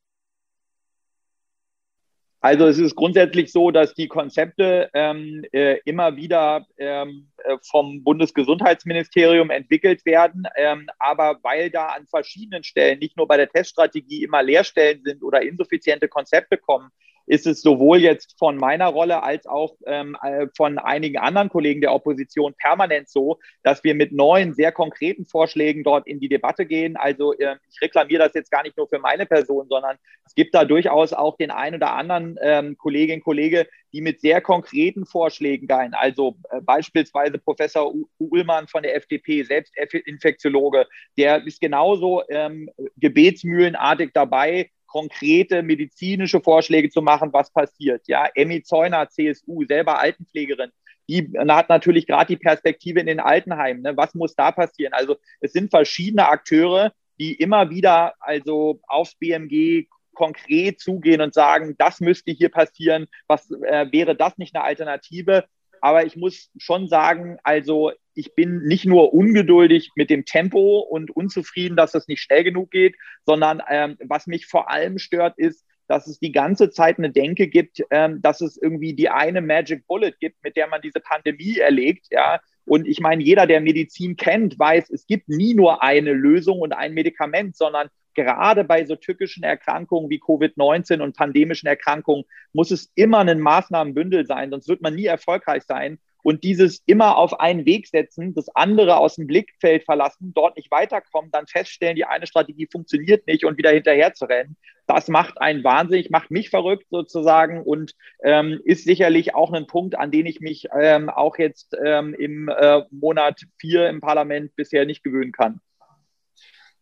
Also 2.47 2.65
es 2.65 2.79
ist 2.79 2.95
grundsätzlich 2.95 3.51
so, 3.51 3.71
dass 3.71 3.93
die 3.93 4.07
Konzepte 4.07 4.89
ähm, 4.93 5.43
äh, 5.51 5.79
immer 5.83 6.15
wieder 6.15 6.65
ähm, 6.77 7.27
äh, 7.43 7.57
vom 7.61 8.05
Bundesgesundheitsministerium 8.05 9.49
entwickelt 9.49 10.05
werden. 10.05 10.47
Ähm, 10.55 10.87
aber 10.97 11.39
weil 11.43 11.69
da 11.69 11.87
an 11.87 12.07
verschiedenen 12.07 12.63
Stellen, 12.63 12.99
nicht 12.99 13.17
nur 13.17 13.27
bei 13.27 13.35
der 13.35 13.49
Teststrategie, 13.49 14.23
immer 14.23 14.43
Leerstellen 14.43 15.03
sind 15.03 15.23
oder 15.23 15.41
insuffiziente 15.41 16.07
Konzepte 16.07 16.57
kommen, 16.57 16.89
ist 17.27 17.45
es 17.45 17.61
sowohl 17.61 17.99
jetzt 17.99 18.35
von 18.39 18.55
meiner 18.55 18.87
Rolle 18.87 19.21
als 19.21 19.45
auch 19.45 19.75
ähm, 19.85 20.17
äh, 20.23 20.47
von 20.55 20.79
einigen 20.79 21.17
anderen 21.17 21.49
Kollegen 21.49 21.81
der 21.81 21.93
Opposition 21.93 22.55
permanent 22.57 23.09
so, 23.09 23.37
dass 23.63 23.83
wir 23.83 23.93
mit 23.95 24.13
neuen, 24.13 24.53
sehr 24.53 24.71
konkreten 24.71 25.25
Vorschlägen 25.25 25.83
dort 25.83 26.07
in 26.07 26.19
die 26.19 26.29
Debatte 26.29 26.65
gehen. 26.65 26.95
Also 26.95 27.33
äh, 27.33 27.57
ich 27.69 27.81
reklamiere 27.81 28.23
das 28.23 28.33
jetzt 28.33 28.49
gar 28.49 28.63
nicht 28.63 28.77
nur 28.77 28.87
für 28.87 28.99
meine 28.99 29.25
Person, 29.25 29.67
sondern 29.67 29.97
es 30.25 30.33
gibt 30.35 30.55
da 30.55 30.63
durchaus 30.63 31.11
auch 31.11 31.35
den 31.37 31.51
einen 31.51 31.75
oder 31.75 31.93
anderen 31.93 32.39
ähm, 32.41 32.77
Kolleginnen 32.77 33.19
und 33.19 33.25
Kollege, 33.25 33.67
die 33.91 34.01
mit 34.01 34.21
sehr 34.21 34.39
konkreten 34.39 35.05
Vorschlägen 35.05 35.67
gehen. 35.67 35.93
Also 35.93 36.37
äh, 36.49 36.61
beispielsweise 36.61 37.37
Professor 37.39 37.93
Uhlmann 38.19 38.67
von 38.67 38.83
der 38.83 38.95
FDP, 38.95 39.43
selbst 39.43 39.75
Infektiologe, 40.05 40.87
der 41.17 41.45
ist 41.45 41.59
genauso 41.59 42.23
ähm, 42.29 42.69
gebetsmühlenartig 42.95 44.11
dabei, 44.13 44.69
konkrete 44.97 45.61
medizinische 45.61 46.41
Vorschläge 46.41 46.89
zu 46.89 47.03
machen, 47.03 47.31
was 47.31 47.51
passiert. 47.51 48.07
Ja, 48.07 48.27
Emmy 48.33 48.63
Zeuner, 48.63 49.07
CSU, 49.07 49.63
selber 49.63 49.99
Altenpflegerin, 49.99 50.71
die 51.07 51.31
hat 51.47 51.69
natürlich 51.69 52.07
gerade 52.07 52.29
die 52.29 52.41
Perspektive 52.41 52.99
in 52.99 53.05
den 53.05 53.19
Altenheimen. 53.19 53.83
Ne? 53.83 53.95
Was 53.95 54.15
muss 54.15 54.33
da 54.33 54.51
passieren? 54.51 54.93
Also 54.93 55.17
es 55.39 55.53
sind 55.53 55.69
verschiedene 55.69 56.27
Akteure, 56.27 56.93
die 57.19 57.35
immer 57.35 57.69
wieder 57.69 58.15
also 58.19 58.79
aufs 58.87 59.13
BMG 59.13 59.85
konkret 60.13 60.79
zugehen 60.79 61.21
und 61.21 61.35
sagen, 61.35 61.75
das 61.77 61.99
müsste 61.99 62.31
hier 62.31 62.49
passieren, 62.49 63.05
was 63.27 63.51
äh, 63.51 63.91
wäre 63.91 64.15
das 64.15 64.39
nicht 64.39 64.55
eine 64.55 64.63
Alternative? 64.63 65.45
Aber 65.79 66.07
ich 66.07 66.15
muss 66.15 66.49
schon 66.57 66.87
sagen, 66.87 67.37
also 67.43 67.91
ich 68.17 68.33
bin 68.33 68.63
nicht 68.63 68.85
nur 68.85 69.13
ungeduldig 69.13 69.91
mit 69.95 70.09
dem 70.09 70.25
Tempo 70.25 70.79
und 70.79 71.11
unzufrieden, 71.11 71.77
dass 71.77 71.93
es 71.93 72.07
nicht 72.07 72.21
schnell 72.21 72.43
genug 72.43 72.71
geht, 72.71 72.95
sondern 73.25 73.61
ähm, 73.69 73.97
was 74.03 74.25
mich 74.25 74.47
vor 74.47 74.71
allem 74.71 74.97
stört, 74.97 75.37
ist, 75.37 75.65
dass 75.87 76.07
es 76.07 76.19
die 76.19 76.31
ganze 76.31 76.71
Zeit 76.71 76.97
eine 76.97 77.11
Denke 77.11 77.47
gibt, 77.47 77.83
ähm, 77.91 78.21
dass 78.21 78.41
es 78.41 78.57
irgendwie 78.57 78.93
die 78.93 79.09
eine 79.09 79.41
Magic 79.41 79.85
Bullet 79.87 80.13
gibt, 80.19 80.43
mit 80.43 80.55
der 80.55 80.67
man 80.67 80.81
diese 80.81 80.99
Pandemie 80.99 81.57
erlegt, 81.57 82.07
ja. 82.09 82.39
Und 82.65 82.85
ich 82.85 82.99
meine, 82.99 83.23
jeder, 83.23 83.47
der 83.47 83.61
Medizin 83.61 84.17
kennt, 84.17 84.59
weiß, 84.59 84.89
es 84.89 85.05
gibt 85.05 85.29
nie 85.29 85.53
nur 85.53 85.83
eine 85.83 86.11
Lösung 86.11 86.59
und 86.59 86.73
ein 86.73 86.93
Medikament, 86.93 87.55
sondern 87.55 87.87
gerade 88.13 88.65
bei 88.65 88.83
so 88.83 88.95
tückischen 88.95 89.43
Erkrankungen 89.43 90.09
wie 90.09 90.19
Covid-19 90.19 91.01
und 91.01 91.15
pandemischen 91.15 91.67
Erkrankungen 91.67 92.25
muss 92.51 92.71
es 92.71 92.91
immer 92.95 93.19
ein 93.19 93.39
Maßnahmenbündel 93.39 94.25
sein, 94.25 94.49
sonst 94.49 94.67
wird 94.67 94.81
man 94.81 94.95
nie 94.95 95.05
erfolgreich 95.05 95.63
sein. 95.63 95.99
Und 96.23 96.43
dieses 96.43 96.81
immer 96.85 97.17
auf 97.17 97.39
einen 97.39 97.65
Weg 97.65 97.87
setzen, 97.87 98.33
das 98.33 98.49
andere 98.55 98.97
aus 98.97 99.15
dem 99.15 99.27
Blickfeld 99.27 99.85
verlassen, 99.85 100.33
dort 100.35 100.57
nicht 100.57 100.71
weiterkommen, 100.71 101.31
dann 101.31 101.47
feststellen, 101.47 101.95
die 101.95 102.05
eine 102.05 102.27
Strategie 102.27 102.67
funktioniert 102.71 103.27
nicht 103.27 103.45
und 103.45 103.57
wieder 103.57 103.71
hinterher 103.71 104.13
zu 104.13 104.25
rennen, 104.25 104.57
das 104.87 105.09
macht 105.09 105.39
einen 105.41 105.63
wahnsinnig, 105.63 106.09
macht 106.09 106.31
mich 106.31 106.49
verrückt 106.49 106.87
sozusagen 106.89 107.61
und 107.61 107.93
ähm, 108.23 108.61
ist 108.63 108.85
sicherlich 108.85 109.35
auch 109.35 109.51
ein 109.51 109.67
Punkt, 109.67 109.97
an 109.97 110.11
den 110.11 110.25
ich 110.25 110.39
mich 110.39 110.67
ähm, 110.73 111.09
auch 111.09 111.37
jetzt 111.37 111.75
ähm, 111.83 112.13
im 112.13 112.47
äh, 112.47 112.83
Monat 112.89 113.41
vier 113.59 113.89
im 113.89 113.99
Parlament 113.99 114.55
bisher 114.55 114.85
nicht 114.85 115.03
gewöhnen 115.03 115.33
kann. 115.33 115.59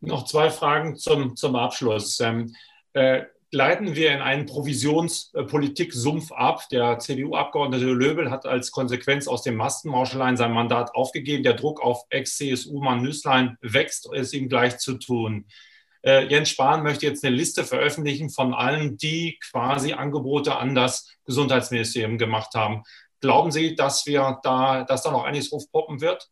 Noch 0.02 0.26
zwei 0.26 0.52
Fragen 0.52 0.96
zum, 0.96 1.36
zum 1.36 1.56
Abschluss. 1.56 2.20
Ähm, 2.20 2.54
äh, 2.94 3.24
leiten 3.52 3.96
wir 3.96 4.12
in 4.12 4.22
einen 4.22 4.46
Provisionspolitik-Sumpf 4.46 6.32
ab. 6.32 6.68
Der 6.70 7.00
CDU-Abgeordnete 7.00 7.86
Löbel 7.86 8.30
hat 8.32 8.46
als 8.46 8.72
Konsequenz 8.72 9.28
aus 9.28 9.44
dem 9.44 9.56
Mastenmauscheleien 9.56 10.38
sein 10.38 10.52
Mandat 10.52 10.94
aufgegeben. 10.96 11.44
Der 11.44 11.54
Druck 11.54 11.82
auf 11.82 12.04
Ex-CSU-Mann 12.10 13.02
Nüßlein 13.02 13.58
wächst, 13.62 14.10
es 14.14 14.34
ihm 14.34 14.50
gleich 14.50 14.78
zu 14.78 14.96
tun. 14.98 15.48
Äh, 16.06 16.28
Jens 16.28 16.50
Spahn 16.50 16.84
möchte 16.84 17.08
jetzt 17.08 17.26
eine 17.26 17.36
Liste 17.36 17.64
veröffentlichen 17.64 18.30
von 18.30 18.54
allen, 18.54 18.98
die 18.98 19.40
quasi 19.52 19.94
Angebote 19.94 20.56
an 20.56 20.76
das 20.76 21.18
Gesundheitsministerium 21.26 22.18
gemacht 22.18 22.54
haben. 22.54 22.84
Glauben 23.22 23.52
Sie, 23.52 23.76
dass 23.76 24.06
wir 24.06 24.40
da, 24.44 24.84
dass 24.84 25.02
da 25.02 25.12
noch 25.12 25.24
einiges 25.24 25.52
aufpoppen 25.52 26.02
wird? 26.02 26.30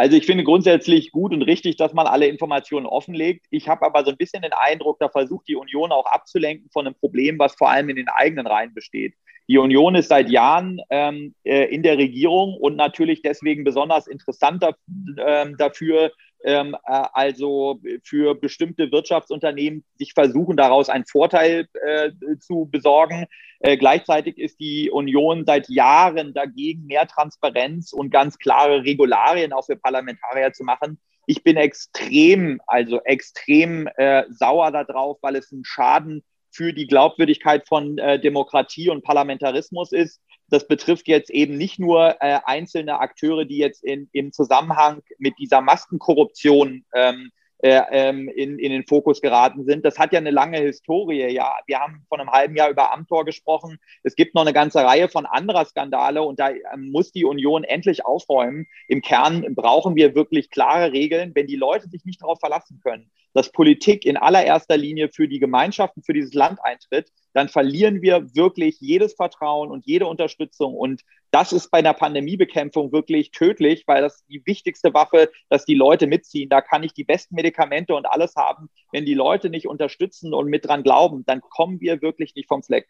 Also 0.00 0.16
ich 0.16 0.24
finde 0.24 0.44
grundsätzlich 0.44 1.12
gut 1.12 1.34
und 1.34 1.42
richtig, 1.42 1.76
dass 1.76 1.92
man 1.92 2.06
alle 2.06 2.26
Informationen 2.26 2.86
offenlegt. 2.86 3.44
Ich 3.50 3.68
habe 3.68 3.84
aber 3.84 4.02
so 4.02 4.10
ein 4.10 4.16
bisschen 4.16 4.40
den 4.40 4.54
Eindruck, 4.54 4.98
da 4.98 5.10
versucht 5.10 5.46
die 5.46 5.56
Union 5.56 5.92
auch 5.92 6.06
abzulenken 6.06 6.70
von 6.72 6.86
einem 6.86 6.94
Problem, 6.94 7.38
was 7.38 7.54
vor 7.54 7.68
allem 7.68 7.90
in 7.90 7.96
den 7.96 8.08
eigenen 8.08 8.46
Reihen 8.46 8.72
besteht. 8.72 9.12
Die 9.46 9.58
Union 9.58 9.94
ist 9.94 10.08
seit 10.08 10.30
Jahren 10.30 10.80
ähm, 10.88 11.34
äh, 11.44 11.66
in 11.66 11.82
der 11.82 11.98
Regierung 11.98 12.54
und 12.54 12.76
natürlich 12.76 13.20
deswegen 13.20 13.62
besonders 13.62 14.06
interessant 14.06 14.62
da, 14.62 14.70
äh, 15.18 15.52
dafür, 15.58 16.12
ähm, 16.44 16.76
äh, 16.86 17.02
also 17.12 17.80
für 18.02 18.34
bestimmte 18.34 18.90
Wirtschaftsunternehmen 18.90 19.84
sich 19.98 20.12
versuchen, 20.14 20.56
daraus 20.56 20.88
einen 20.88 21.06
Vorteil 21.06 21.66
äh, 21.84 22.10
zu 22.38 22.68
besorgen. 22.70 23.26
Äh, 23.60 23.76
gleichzeitig 23.76 24.38
ist 24.38 24.58
die 24.60 24.90
Union 24.90 25.44
seit 25.44 25.68
Jahren 25.68 26.32
dagegen, 26.32 26.86
mehr 26.86 27.06
Transparenz 27.06 27.92
und 27.92 28.10
ganz 28.10 28.38
klare 28.38 28.84
Regularien 28.84 29.52
auch 29.52 29.66
für 29.66 29.76
Parlamentarier 29.76 30.52
zu 30.52 30.64
machen. 30.64 30.98
Ich 31.26 31.44
bin 31.44 31.56
extrem, 31.56 32.60
also 32.66 33.00
extrem 33.04 33.88
äh, 33.96 34.24
sauer 34.30 34.72
darauf, 34.72 35.18
weil 35.22 35.36
es 35.36 35.52
ein 35.52 35.64
Schaden 35.64 36.24
für 36.50 36.72
die 36.72 36.86
Glaubwürdigkeit 36.86 37.66
von 37.68 37.98
äh, 37.98 38.18
Demokratie 38.18 38.90
und 38.90 39.04
Parlamentarismus 39.04 39.92
ist. 39.92 40.20
Das 40.50 40.66
betrifft 40.66 41.08
jetzt 41.08 41.30
eben 41.30 41.56
nicht 41.56 41.78
nur 41.78 42.16
äh, 42.20 42.40
einzelne 42.44 42.98
Akteure, 43.00 43.44
die 43.44 43.58
jetzt 43.58 43.82
in, 43.82 44.08
im 44.12 44.32
Zusammenhang 44.32 45.02
mit 45.18 45.38
dieser 45.38 45.60
Maskenkorruption 45.60 46.84
ähm, 46.94 47.30
äh, 47.62 47.82
ähm, 47.90 48.28
in, 48.28 48.58
in 48.58 48.72
den 48.72 48.86
Fokus 48.86 49.20
geraten 49.20 49.64
sind. 49.64 49.84
Das 49.84 49.98
hat 49.98 50.14
ja 50.14 50.18
eine 50.18 50.30
lange 50.30 50.58
Historie. 50.58 51.28
Ja, 51.30 51.52
wir 51.66 51.78
haben 51.78 52.06
vor 52.08 52.18
einem 52.18 52.30
halben 52.30 52.56
Jahr 52.56 52.70
über 52.70 52.90
Amtor 52.90 53.26
gesprochen. 53.26 53.78
Es 54.02 54.16
gibt 54.16 54.34
noch 54.34 54.40
eine 54.42 54.54
ganze 54.54 54.82
Reihe 54.82 55.10
von 55.10 55.26
anderer 55.26 55.66
Skandale 55.66 56.22
und 56.22 56.40
da 56.40 56.48
ähm, 56.48 56.90
muss 56.90 57.12
die 57.12 57.26
Union 57.26 57.64
endlich 57.64 58.06
aufräumen. 58.06 58.66
Im 58.88 59.02
Kern 59.02 59.54
brauchen 59.54 59.94
wir 59.94 60.14
wirklich 60.14 60.48
klare 60.48 60.92
Regeln, 60.92 61.32
wenn 61.34 61.46
die 61.46 61.56
Leute 61.56 61.86
sich 61.90 62.06
nicht 62.06 62.22
darauf 62.22 62.40
verlassen 62.40 62.80
können, 62.82 63.10
dass 63.34 63.52
Politik 63.52 64.06
in 64.06 64.16
allererster 64.16 64.78
Linie 64.78 65.10
für 65.10 65.28
die 65.28 65.38
Gemeinschaften, 65.38 66.02
für 66.02 66.14
dieses 66.14 66.32
Land 66.32 66.60
eintritt, 66.62 67.10
dann 67.32 67.48
verlieren 67.48 68.02
wir 68.02 68.34
wirklich 68.34 68.80
jedes 68.80 69.14
Vertrauen 69.14 69.70
und 69.70 69.86
jede 69.86 70.06
Unterstützung. 70.06 70.74
Und 70.74 71.02
das 71.30 71.52
ist 71.52 71.70
bei 71.70 71.82
der 71.82 71.92
Pandemiebekämpfung 71.92 72.92
wirklich 72.92 73.30
tödlich, 73.30 73.84
weil 73.86 74.02
das 74.02 74.24
die 74.26 74.42
wichtigste 74.46 74.92
Waffe, 74.94 75.30
dass 75.48 75.64
die 75.64 75.74
Leute 75.74 76.06
mitziehen. 76.06 76.48
Da 76.48 76.60
kann 76.60 76.82
ich 76.82 76.92
die 76.92 77.04
besten 77.04 77.36
Medikamente 77.36 77.94
und 77.94 78.06
alles 78.06 78.34
haben. 78.36 78.68
Wenn 78.92 79.04
die 79.04 79.14
Leute 79.14 79.50
nicht 79.50 79.68
unterstützen 79.68 80.34
und 80.34 80.48
mit 80.48 80.66
dran 80.66 80.82
glauben, 80.82 81.24
dann 81.26 81.40
kommen 81.40 81.80
wir 81.80 82.02
wirklich 82.02 82.34
nicht 82.34 82.48
vom 82.48 82.62
Fleck. 82.62 82.88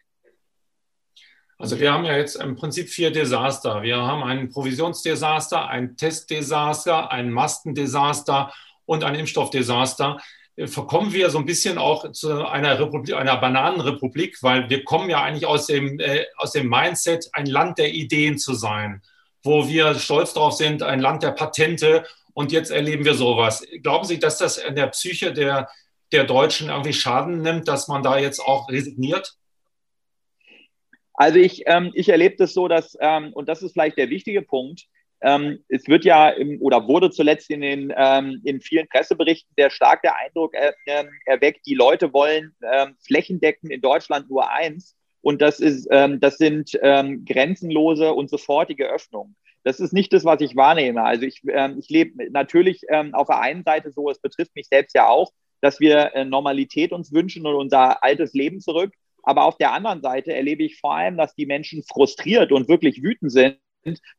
Also 1.59 1.79
wir 1.79 1.93
haben 1.93 2.05
ja 2.05 2.17
jetzt 2.17 2.37
im 2.37 2.55
Prinzip 2.55 2.89
vier 2.89 3.11
Desaster. 3.11 3.83
Wir 3.83 3.97
haben 3.97 4.23
ein 4.23 4.49
Provisionsdesaster, 4.49 5.67
ein 5.69 5.95
Testdesaster, 5.95 7.11
ein 7.11 7.29
Mastendesaster 7.29 8.51
und 8.85 9.03
ein 9.03 9.13
Impfstoffdesaster 9.13 10.17
verkommen 10.65 11.13
wir 11.13 11.29
so 11.29 11.37
ein 11.37 11.45
bisschen 11.45 11.77
auch 11.77 12.11
zu 12.11 12.45
einer 12.45 12.79
Republik, 12.79 13.15
einer 13.15 13.37
Bananenrepublik, 13.37 14.37
weil 14.41 14.69
wir 14.69 14.83
kommen 14.83 15.09
ja 15.09 15.21
eigentlich 15.21 15.45
aus 15.45 15.67
dem, 15.67 15.99
äh, 15.99 16.25
aus 16.37 16.51
dem 16.51 16.69
Mindset, 16.69 17.29
ein 17.33 17.45
Land 17.45 17.77
der 17.77 17.93
Ideen 17.93 18.37
zu 18.37 18.53
sein, 18.53 19.01
wo 19.43 19.67
wir 19.67 19.95
stolz 19.95 20.33
darauf 20.33 20.53
sind, 20.53 20.83
ein 20.83 20.99
Land 20.99 21.23
der 21.23 21.31
Patente 21.31 22.05
und 22.33 22.51
jetzt 22.51 22.71
erleben 22.71 23.05
wir 23.05 23.13
sowas. 23.13 23.65
Glauben 23.81 24.05
Sie, 24.05 24.19
dass 24.19 24.37
das 24.37 24.57
in 24.57 24.75
der 24.75 24.87
Psyche 24.87 25.33
der, 25.33 25.69
der 26.11 26.25
Deutschen 26.25 26.69
irgendwie 26.69 26.93
Schaden 26.93 27.41
nimmt, 27.41 27.67
dass 27.67 27.87
man 27.87 28.03
da 28.03 28.17
jetzt 28.17 28.39
auch 28.39 28.69
resigniert? 28.69 29.35
Also 31.13 31.39
ich, 31.39 31.63
ähm, 31.67 31.91
ich 31.93 32.09
erlebe 32.09 32.35
das 32.37 32.53
so, 32.53 32.67
dass, 32.67 32.97
ähm, 32.99 33.31
und 33.33 33.47
das 33.47 33.61
ist 33.61 33.73
vielleicht 33.73 33.97
der 33.97 34.09
wichtige 34.09 34.41
Punkt, 34.41 34.87
ähm, 35.21 35.63
es 35.69 35.87
wird 35.87 36.05
ja 36.05 36.29
im, 36.29 36.61
oder 36.61 36.87
wurde 36.87 37.11
zuletzt 37.11 37.49
in 37.49 37.61
den 37.61 37.93
ähm, 37.95 38.41
in 38.43 38.61
vielen 38.61 38.87
Presseberichten 38.87 39.53
sehr 39.55 39.69
stark 39.69 40.01
der 40.01 40.15
Eindruck 40.17 40.53
er, 40.53 40.73
äh, 40.85 41.05
erweckt, 41.25 41.65
die 41.65 41.75
Leute 41.75 42.13
wollen 42.13 42.55
ähm, 42.61 42.95
flächendeckend 43.05 43.71
in 43.71 43.81
Deutschland 43.81 44.29
nur 44.29 44.49
eins 44.51 44.95
und 45.21 45.41
das 45.41 45.59
ist 45.59 45.87
ähm, 45.91 46.19
das 46.19 46.37
sind 46.37 46.77
ähm, 46.81 47.25
grenzenlose 47.25 48.13
und 48.13 48.29
sofortige 48.29 48.87
Öffnungen. 48.87 49.35
Das 49.63 49.79
ist 49.79 49.93
nicht 49.93 50.11
das, 50.11 50.25
was 50.25 50.41
ich 50.41 50.55
wahrnehme. 50.55 51.03
Also 51.03 51.23
ich, 51.23 51.41
ähm, 51.47 51.77
ich 51.77 51.87
lebe 51.89 52.31
natürlich 52.31 52.81
auf 53.11 53.27
der 53.27 53.41
einen 53.41 53.63
Seite 53.63 53.91
so, 53.91 54.09
es 54.09 54.19
betrifft 54.19 54.55
mich 54.55 54.67
selbst 54.67 54.95
ja 54.95 55.07
auch, 55.07 55.31
dass 55.61 55.79
wir 55.79 56.15
äh, 56.15 56.25
Normalität 56.25 56.91
uns 56.91 57.13
wünschen 57.13 57.45
und 57.45 57.55
unser 57.55 58.03
altes 58.03 58.33
Leben 58.33 58.59
zurück. 58.59 58.93
Aber 59.23 59.45
auf 59.45 59.57
der 59.57 59.71
anderen 59.71 60.01
Seite 60.01 60.33
erlebe 60.33 60.63
ich 60.63 60.79
vor 60.79 60.95
allem, 60.95 61.15
dass 61.15 61.35
die 61.35 61.45
Menschen 61.45 61.83
frustriert 61.83 62.51
und 62.51 62.67
wirklich 62.67 63.03
wütend 63.03 63.31
sind, 63.31 63.57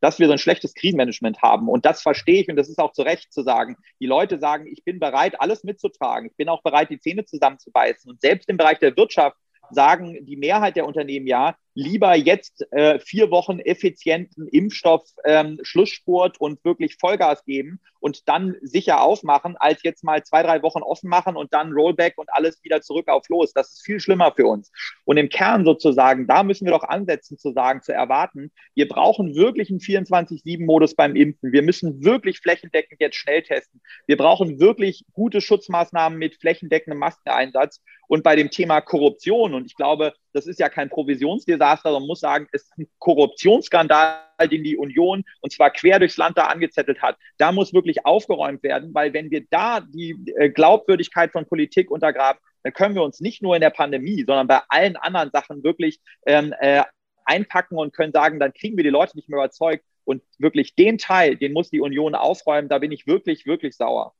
dass 0.00 0.18
wir 0.18 0.26
so 0.26 0.32
ein 0.32 0.38
schlechtes 0.38 0.74
Krisenmanagement 0.74 1.42
haben. 1.42 1.68
Und 1.68 1.84
das 1.84 2.02
verstehe 2.02 2.42
ich 2.42 2.48
und 2.48 2.56
das 2.56 2.68
ist 2.68 2.78
auch 2.78 2.92
zu 2.92 3.02
Recht 3.02 3.32
zu 3.32 3.42
sagen. 3.42 3.76
Die 4.00 4.06
Leute 4.06 4.38
sagen, 4.38 4.66
ich 4.66 4.84
bin 4.84 4.98
bereit, 4.98 5.40
alles 5.40 5.64
mitzutragen. 5.64 6.28
Ich 6.30 6.36
bin 6.36 6.48
auch 6.48 6.62
bereit, 6.62 6.90
die 6.90 6.98
Zähne 6.98 7.24
zusammenzubeißen. 7.24 8.10
Und 8.10 8.20
selbst 8.20 8.48
im 8.48 8.56
Bereich 8.56 8.78
der 8.78 8.96
Wirtschaft 8.96 9.36
sagen 9.70 10.24
die 10.26 10.36
Mehrheit 10.36 10.76
der 10.76 10.86
Unternehmen 10.86 11.26
ja, 11.26 11.56
lieber 11.74 12.14
jetzt 12.14 12.66
äh, 12.72 12.98
vier 12.98 13.30
Wochen 13.30 13.58
effizienten 13.58 14.48
Impfstoff 14.48 15.04
ähm, 15.24 15.58
Schlussspurt 15.62 16.40
und 16.40 16.64
wirklich 16.64 16.96
Vollgas 16.98 17.44
geben 17.44 17.80
und 18.00 18.28
dann 18.28 18.56
sicher 18.60 19.00
aufmachen, 19.00 19.56
als 19.56 19.82
jetzt 19.82 20.02
mal 20.04 20.22
zwei, 20.24 20.42
drei 20.42 20.62
Wochen 20.62 20.82
offen 20.82 21.08
machen 21.08 21.36
und 21.36 21.54
dann 21.54 21.72
Rollback 21.72 22.14
und 22.16 22.28
alles 22.32 22.62
wieder 22.64 22.82
zurück 22.82 23.08
auf 23.08 23.28
los. 23.28 23.52
Das 23.52 23.72
ist 23.72 23.84
viel 23.84 24.00
schlimmer 24.00 24.32
für 24.34 24.46
uns. 24.46 24.70
Und 25.04 25.16
im 25.16 25.28
Kern 25.28 25.64
sozusagen, 25.64 26.26
da 26.26 26.42
müssen 26.42 26.66
wir 26.66 26.72
doch 26.72 26.82
ansetzen 26.82 27.38
zu 27.38 27.52
sagen, 27.52 27.80
zu 27.80 27.92
erwarten, 27.92 28.50
wir 28.74 28.88
brauchen 28.88 29.34
wirklich 29.34 29.70
einen 29.70 29.78
24-7-Modus 29.78 30.94
beim 30.96 31.14
Impfen. 31.14 31.52
Wir 31.52 31.62
müssen 31.62 32.04
wirklich 32.04 32.40
flächendeckend 32.40 33.00
jetzt 33.00 33.16
schnell 33.16 33.42
testen. 33.42 33.80
Wir 34.06 34.16
brauchen 34.16 34.58
wirklich 34.58 35.04
gute 35.12 35.40
Schutzmaßnahmen 35.40 36.18
mit 36.18 36.36
flächendeckendem 36.36 36.98
Maskeneinsatz. 36.98 37.82
Und 38.08 38.24
bei 38.24 38.36
dem 38.36 38.50
Thema 38.50 38.80
Korruption, 38.80 39.54
und 39.54 39.64
ich 39.64 39.76
glaube, 39.76 40.12
das 40.32 40.46
ist 40.46 40.58
ja 40.58 40.68
kein 40.68 40.88
Provisionsdesaster, 40.88 41.90
sondern 41.90 42.08
muss 42.08 42.20
sagen, 42.20 42.48
es 42.52 42.62
ist 42.62 42.78
ein 42.78 42.88
Korruptionsskandal, 42.98 44.18
den 44.50 44.64
die 44.64 44.76
Union 44.76 45.24
und 45.40 45.52
zwar 45.52 45.70
quer 45.70 45.98
durchs 45.98 46.16
Land 46.16 46.38
da 46.38 46.46
angezettelt 46.46 47.02
hat. 47.02 47.16
Da 47.38 47.52
muss 47.52 47.72
wirklich 47.72 48.04
aufgeräumt 48.04 48.62
werden, 48.62 48.94
weil 48.94 49.12
wenn 49.12 49.30
wir 49.30 49.44
da 49.50 49.80
die 49.80 50.16
äh, 50.36 50.50
Glaubwürdigkeit 50.50 51.32
von 51.32 51.46
Politik 51.46 51.90
untergraben, 51.90 52.40
dann 52.62 52.72
können 52.72 52.94
wir 52.94 53.02
uns 53.02 53.20
nicht 53.20 53.42
nur 53.42 53.54
in 53.54 53.60
der 53.60 53.70
Pandemie, 53.70 54.24
sondern 54.26 54.46
bei 54.46 54.60
allen 54.68 54.96
anderen 54.96 55.30
Sachen 55.30 55.64
wirklich 55.64 56.00
ähm, 56.26 56.54
äh, 56.60 56.82
einpacken 57.24 57.78
und 57.78 57.92
können 57.92 58.12
sagen, 58.12 58.40
dann 58.40 58.52
kriegen 58.52 58.76
wir 58.76 58.84
die 58.84 58.90
Leute 58.90 59.16
nicht 59.16 59.28
mehr 59.28 59.38
überzeugt. 59.38 59.84
Und 60.04 60.22
wirklich 60.38 60.74
den 60.74 60.98
Teil, 60.98 61.36
den 61.36 61.52
muss 61.52 61.70
die 61.70 61.80
Union 61.80 62.16
aufräumen. 62.16 62.68
Da 62.68 62.78
bin 62.78 62.90
ich 62.90 63.06
wirklich, 63.06 63.46
wirklich 63.46 63.76
sauer. 63.76 64.14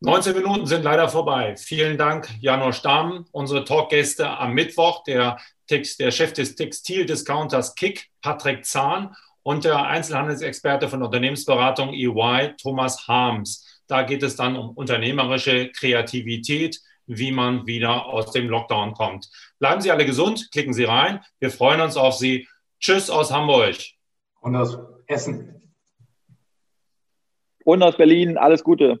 19 0.00 0.36
Minuten 0.36 0.66
sind 0.66 0.82
leider 0.82 1.08
vorbei. 1.08 1.56
Vielen 1.56 1.96
Dank, 1.96 2.28
Janusz 2.40 2.76
Stamm, 2.76 3.24
unsere 3.32 3.64
Talkgäste 3.64 4.28
am 4.28 4.52
Mittwoch, 4.52 5.02
der, 5.04 5.38
Text, 5.66 6.00
der 6.00 6.10
Chef 6.10 6.34
des 6.34 6.54
Textildiscounters 6.54 7.74
Kick, 7.74 8.10
Patrick 8.20 8.66
Zahn 8.66 9.16
und 9.42 9.64
der 9.64 9.86
Einzelhandelsexperte 9.86 10.88
von 10.88 11.02
Unternehmensberatung 11.02 11.94
EY, 11.94 12.54
Thomas 12.60 13.08
Harms. 13.08 13.82
Da 13.86 14.02
geht 14.02 14.22
es 14.22 14.36
dann 14.36 14.56
um 14.56 14.70
unternehmerische 14.70 15.70
Kreativität, 15.70 16.78
wie 17.06 17.32
man 17.32 17.66
wieder 17.66 18.04
aus 18.06 18.32
dem 18.32 18.48
Lockdown 18.48 18.92
kommt. 18.92 19.30
Bleiben 19.58 19.80
Sie 19.80 19.90
alle 19.90 20.04
gesund, 20.04 20.50
klicken 20.52 20.74
Sie 20.74 20.84
rein. 20.84 21.20
Wir 21.38 21.50
freuen 21.50 21.80
uns 21.80 21.96
auf 21.96 22.14
Sie. 22.16 22.46
Tschüss 22.80 23.08
aus 23.08 23.32
Hamburg. 23.32 23.76
Und 24.40 24.56
aus 24.56 24.76
Essen. 25.06 25.72
Und 27.64 27.82
aus 27.82 27.96
Berlin. 27.96 28.36
Alles 28.36 28.62
Gute. 28.62 29.00